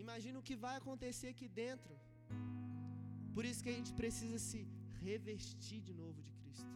Imagina 0.05 0.39
o 0.39 0.45
que 0.49 0.55
vai 0.65 0.75
acontecer 0.81 1.29
aqui 1.33 1.49
dentro. 1.63 1.93
Por 3.37 3.45
isso 3.45 3.63
que 3.63 3.69
a 3.69 3.77
gente 3.79 3.91
precisa 3.93 4.37
se 4.39 4.59
revestir 5.07 5.79
de 5.87 5.93
novo 5.93 6.19
de 6.27 6.31
Cristo. 6.37 6.75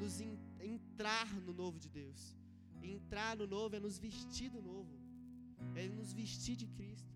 Nos 0.00 0.14
in, 0.20 0.32
entrar 0.58 1.28
no 1.46 1.52
novo 1.60 1.78
de 1.78 1.88
Deus. 1.88 2.22
Entrar 2.82 3.36
no 3.36 3.46
novo 3.46 3.76
é 3.76 3.80
nos 3.84 3.96
vestir 4.06 4.50
do 4.50 4.60
novo. 4.60 4.90
É 5.76 5.86
nos 5.88 6.12
vestir 6.12 6.56
de 6.56 6.66
Cristo. 6.66 7.14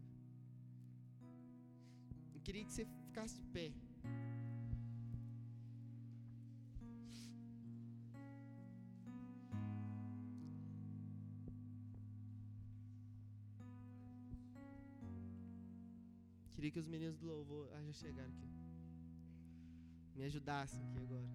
Eu 2.37 2.40
queria 2.40 2.64
que 2.64 2.72
você 2.72 2.85
ficasse 2.85 3.35
de 3.40 3.46
pé. 3.57 3.72
Queria 16.64 16.72
que 16.77 16.85
os 16.85 16.88
meninos 16.92 17.18
do 17.18 17.27
louvor 17.27 17.68
ah, 17.74 17.83
já 17.87 17.92
chegaram 17.92 18.31
aqui. 18.35 18.46
Me 20.16 20.22
ajudassem 20.24 20.81
aqui 20.85 20.98
agora. 20.98 21.29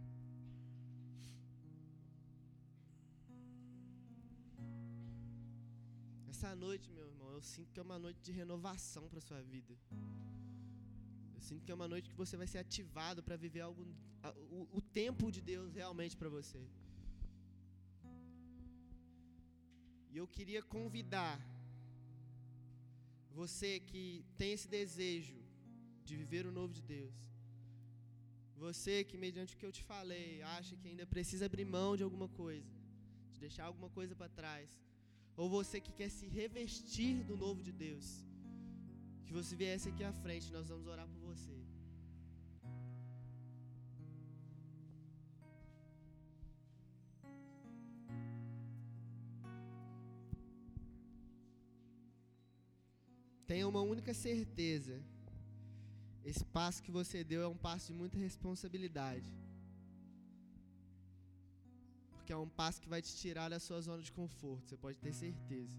Essa 6.32 6.56
noite, 6.56 6.90
meu 6.90 7.06
irmão, 7.06 7.30
eu 7.34 7.44
sinto 7.44 7.72
que 7.72 7.80
é 7.80 7.84
uma 7.84 8.00
noite 8.00 8.20
de 8.24 8.32
renovação 8.32 9.08
para 9.08 9.22
sua 9.22 9.40
vida. 9.44 9.78
Eu 11.36 11.42
sinto 11.42 11.64
que 11.64 11.72
é 11.72 11.76
uma 11.76 11.88
noite 11.88 12.10
que 12.10 12.16
você 12.16 12.36
vai 12.36 12.48
ser 12.48 12.58
ativado 12.58 13.22
para 13.22 13.38
viver 13.38 13.62
algo, 13.62 13.86
o, 14.58 14.68
o 14.80 14.82
tempo 14.82 15.32
de 15.32 15.42
Deus 15.42 15.76
realmente 15.76 16.18
para 16.18 16.30
você. 16.38 16.60
E 20.10 20.18
eu 20.18 20.28
queria 20.28 20.64
convidar 20.64 21.40
você 23.42 23.70
que 23.90 24.04
tem 24.40 24.52
esse 24.56 24.68
desejo 24.78 25.40
de 26.08 26.14
viver 26.22 26.44
o 26.50 26.56
novo 26.60 26.74
de 26.78 26.84
Deus. 26.96 27.18
Você 28.66 28.96
que, 29.10 29.18
mediante 29.26 29.54
o 29.54 29.60
que 29.60 29.68
eu 29.68 29.76
te 29.78 29.84
falei, 29.92 30.42
acha 30.58 30.76
que 30.80 30.88
ainda 30.90 31.06
precisa 31.16 31.46
abrir 31.50 31.66
mão 31.78 31.90
de 32.00 32.04
alguma 32.08 32.28
coisa, 32.42 32.70
de 33.34 33.40
deixar 33.46 33.66
alguma 33.70 33.90
coisa 33.98 34.14
para 34.20 34.36
trás. 34.40 34.70
Ou 35.38 35.48
você 35.58 35.78
que 35.86 35.94
quer 36.00 36.10
se 36.18 36.28
revestir 36.40 37.16
do 37.30 37.38
novo 37.46 37.62
de 37.68 37.74
Deus. 37.86 38.08
Que 39.26 39.38
você 39.40 39.56
viesse 39.62 39.88
aqui 39.92 40.04
à 40.12 40.14
frente, 40.24 40.52
nós 40.58 40.68
vamos 40.72 40.88
orar 40.94 41.08
por 41.14 41.19
Tenha 53.50 53.68
uma 53.68 53.82
única 53.82 54.14
certeza. 54.14 54.96
Esse 56.24 56.46
passo 56.58 56.84
que 56.84 56.92
você 56.92 57.24
deu 57.24 57.42
é 57.42 57.48
um 57.48 57.58
passo 57.58 57.88
de 57.88 57.94
muita 58.02 58.16
responsabilidade. 58.16 59.30
Porque 62.12 62.32
é 62.32 62.38
um 62.38 62.52
passo 62.60 62.80
que 62.80 62.88
vai 62.94 63.02
te 63.02 63.14
tirar 63.22 63.50
da 63.50 63.60
sua 63.60 63.82
zona 63.82 64.04
de 64.04 64.12
conforto, 64.12 64.68
você 64.68 64.78
pode 64.78 65.00
ter 65.00 65.14
certeza. 65.14 65.76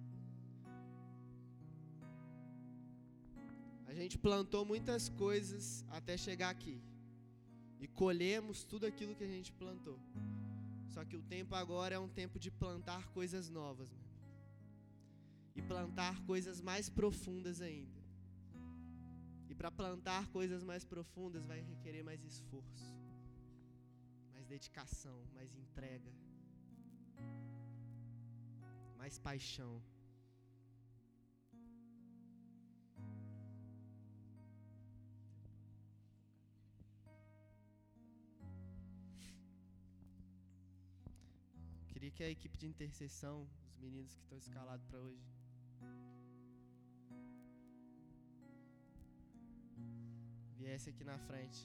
A 3.87 3.95
gente 3.95 4.19
plantou 4.19 4.65
muitas 4.65 5.09
coisas 5.09 5.85
até 5.91 6.17
chegar 6.17 6.51
aqui. 6.51 6.77
E 7.79 7.87
colhemos 7.87 8.65
tudo 8.65 8.85
aquilo 8.85 9.15
que 9.15 9.23
a 9.23 9.33
gente 9.37 9.53
plantou. 9.53 9.99
Só 10.89 11.05
que 11.05 11.17
o 11.17 11.23
tempo 11.23 11.55
agora 11.55 11.95
é 11.95 12.01
um 12.01 12.09
tempo 12.09 12.37
de 12.37 12.51
plantar 12.51 13.07
coisas 13.19 13.49
novas 13.49 13.89
e 15.55 15.63
plantar 15.63 16.21
coisas 16.25 16.61
mais 16.61 16.89
profundas 16.89 17.61
ainda. 17.61 18.01
E 19.49 19.55
para 19.55 19.71
plantar 19.71 20.29
coisas 20.29 20.63
mais 20.63 20.85
profundas 20.85 21.47
vai 21.47 21.61
requerer 21.61 22.05
mais 22.05 22.23
esforço, 22.25 22.95
mais 24.33 24.47
dedicação, 24.47 25.25
mais 25.35 25.55
entrega, 25.55 26.13
mais 28.97 29.19
paixão. 29.19 29.83
Queria 41.89 42.11
que 42.13 42.23
a 42.23 42.31
equipe 42.31 42.57
de 42.57 42.67
intercessão, 42.67 43.47
os 43.67 43.77
meninos 43.77 44.15
que 44.15 44.23
estão 44.23 44.39
escalados 44.39 44.87
para 44.87 44.99
hoje, 44.99 45.40
viesse 50.71 50.91
aqui 50.91 51.05
na 51.11 51.19
frente. 51.29 51.61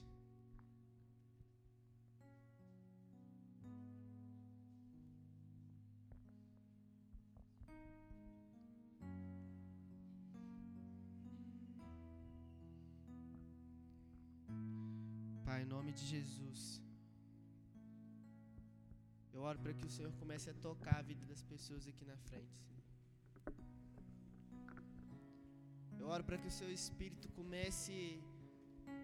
Pai, 15.44 15.62
em 15.62 15.68
nome 15.76 15.92
de 15.92 16.04
Jesus. 16.14 16.60
Eu 19.32 19.42
oro 19.42 19.58
para 19.64 19.72
que 19.72 19.86
o 19.86 19.90
Senhor 19.96 20.12
comece 20.22 20.50
a 20.50 20.54
tocar 20.68 20.96
a 20.98 21.02
vida 21.10 21.24
das 21.32 21.42
pessoas 21.52 21.86
aqui 21.86 22.04
na 22.12 22.16
frente. 22.28 22.56
Senhor. 22.64 22.82
Eu 26.00 26.08
oro 26.08 26.24
para 26.24 26.38
que 26.38 26.48
o 26.48 26.56
seu 26.60 26.70
Espírito 26.80 27.28
comece 27.38 27.96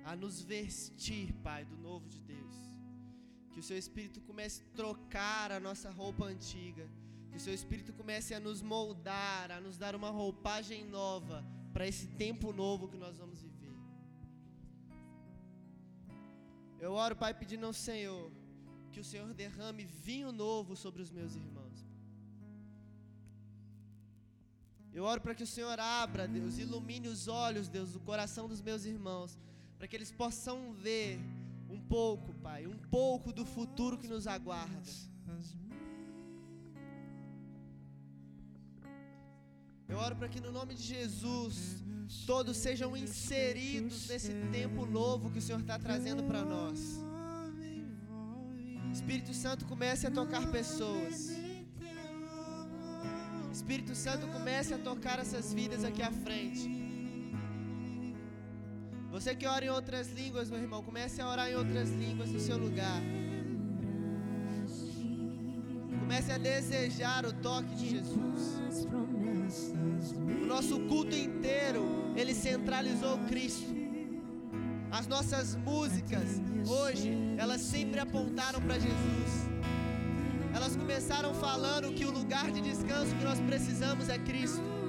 a 0.05 0.15
nos 0.17 0.43
vestir, 0.43 1.33
Pai, 1.47 1.65
do 1.65 1.77
novo 1.77 2.09
de 2.09 2.21
Deus. 2.21 2.55
Que 3.53 3.61
o 3.61 3.63
seu 3.63 3.77
Espírito 3.77 4.21
comece 4.21 4.63
a 4.63 4.77
trocar 4.77 5.53
a 5.53 5.61
nossa 5.61 5.91
roupa 5.91 6.25
antiga. 6.25 6.89
Que 7.31 7.37
o 7.37 7.41
seu 7.41 7.55
Espírito 7.55 7.93
comece 7.93 8.35
a 8.35 8.41
nos 8.41 8.61
moldar, 8.61 9.51
a 9.51 9.61
nos 9.61 9.79
dar 9.79 9.95
uma 9.95 10.11
roupagem 10.11 10.85
nova 10.85 11.45
para 11.73 11.87
esse 11.87 12.07
tempo 12.25 12.53
novo 12.53 12.89
que 12.89 12.97
nós 12.97 13.17
vamos 13.17 13.43
viver. 13.43 13.75
Eu 16.79 16.93
oro, 16.93 17.17
Pai, 17.17 17.33
pedindo 17.33 17.67
ao 17.67 17.73
Senhor 17.73 18.31
que 18.93 19.01
o 19.01 19.05
Senhor 19.05 19.33
derrame 19.33 19.85
vinho 19.85 20.31
novo 20.31 20.77
sobre 20.77 21.01
os 21.01 21.11
meus 21.11 21.35
irmãos. 21.35 21.79
Eu 24.93 25.05
oro 25.05 25.21
para 25.23 25.35
que 25.35 25.43
o 25.43 25.47
Senhor 25.47 25.79
abra, 25.81 26.29
Deus, 26.29 26.59
ilumine 26.59 27.09
os 27.09 27.27
olhos, 27.27 27.69
Deus, 27.69 27.93
do 27.93 28.01
coração 28.01 28.47
dos 28.47 28.61
meus 28.61 28.85
irmãos, 28.85 29.39
para 29.83 29.89
que 29.89 29.97
eles 29.97 30.13
possam 30.13 30.73
ver 30.75 31.19
um 31.69 31.77
pouco, 31.77 32.33
Pai, 32.35 32.69
um 32.69 32.79
pouco 32.89 33.33
do 33.33 33.45
futuro 33.45 33.99
que 33.99 34.07
nos 34.07 34.29
aguarda. 34.29 34.81
Eu 39.89 39.97
oro 39.99 40.15
para 40.15 40.29
que 40.29 40.41
no 40.41 40.53
nome 40.53 40.77
de 40.77 40.85
Jesus 40.85 41.83
todos 42.25 42.59
sejam 42.59 42.97
inseridos 42.97 44.07
nesse 44.07 44.33
tempo 44.53 44.87
novo 44.87 45.33
que 45.33 45.41
o 45.41 45.43
Senhor 45.43 45.61
está 45.61 45.81
trazendo 45.81 46.23
para 46.23 46.45
nós. 46.45 47.01
Espírito 48.93 49.35
Santo 49.35 49.67
comece 49.67 50.07
a 50.07 50.13
tocar 50.13 50.49
pessoas. 50.53 51.33
Espírito 53.51 53.97
Santo 53.97 54.29
comece 54.29 54.75
a 54.75 54.79
tocar 54.79 55.19
essas 55.19 55.53
vidas 55.53 55.83
aqui 55.83 56.03
à 56.03 56.13
frente. 56.13 56.82
Você 59.13 59.35
que 59.35 59.47
ora 59.47 59.63
em 59.63 59.69
outras 59.69 60.11
línguas, 60.11 60.49
meu 60.49 60.59
irmão, 60.59 60.83
comece 60.83 61.21
a 61.21 61.29
orar 61.29 61.51
em 61.51 61.55
outras 61.55 61.91
línguas 61.91 62.31
no 62.31 62.41
seu 62.41 62.57
lugar. 62.57 62.99
Comece 66.01 66.33
a 66.33 66.39
desejar 66.39 67.27
o 67.27 67.33
toque 67.35 67.75
de 67.75 67.91
Jesus. 67.91 68.41
O 70.17 70.47
nosso 70.47 70.81
culto 70.89 71.15
inteiro, 71.15 71.85
ele 72.17 72.33
centralizou 72.33 73.19
Cristo. 73.29 73.71
As 74.91 75.07
nossas 75.07 75.57
músicas 75.57 76.41
hoje, 76.67 77.13
elas 77.37 77.61
sempre 77.61 78.01
apontaram 78.01 78.63
para 78.63 78.79
Jesus. 78.79 79.31
Elas 80.55 80.75
começaram 80.75 81.35
falando 81.35 81.93
que 81.93 82.07
o 82.07 82.11
lugar 82.11 82.51
de 82.51 82.63
descanso 82.63 83.15
que 83.17 83.25
nós 83.25 83.39
precisamos 83.41 84.09
é 84.09 84.19
Cristo. 84.19 84.82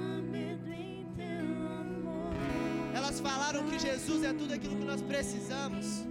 Jesus 3.78 4.24
é 4.24 4.32
tudo 4.32 4.54
aquilo 4.54 4.76
que 4.76 4.84
nós 4.84 5.02
precisamos. 5.02 6.04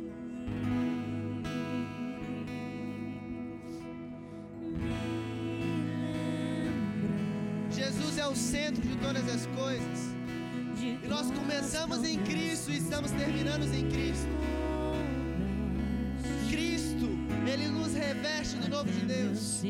Jesus 7.71 8.17
é 8.17 8.27
o 8.27 8.35
centro 8.35 8.81
de 8.81 8.95
todas 8.97 9.27
as 9.27 9.45
coisas. 9.47 10.13
E 10.77 11.07
nós 11.07 11.31
começamos 11.31 12.03
em 12.03 12.17
Cristo 12.19 12.71
e 12.71 12.77
estamos 12.77 13.11
terminando 13.11 13.63
em 13.73 13.89
Cristo. 13.89 14.29
Cristo, 16.49 17.09
Ele 17.47 17.67
nos 17.67 17.93
reveste 17.93 18.57
do 18.57 18.69
novo 18.69 18.91
de 18.91 19.05
Deus. 19.05 19.63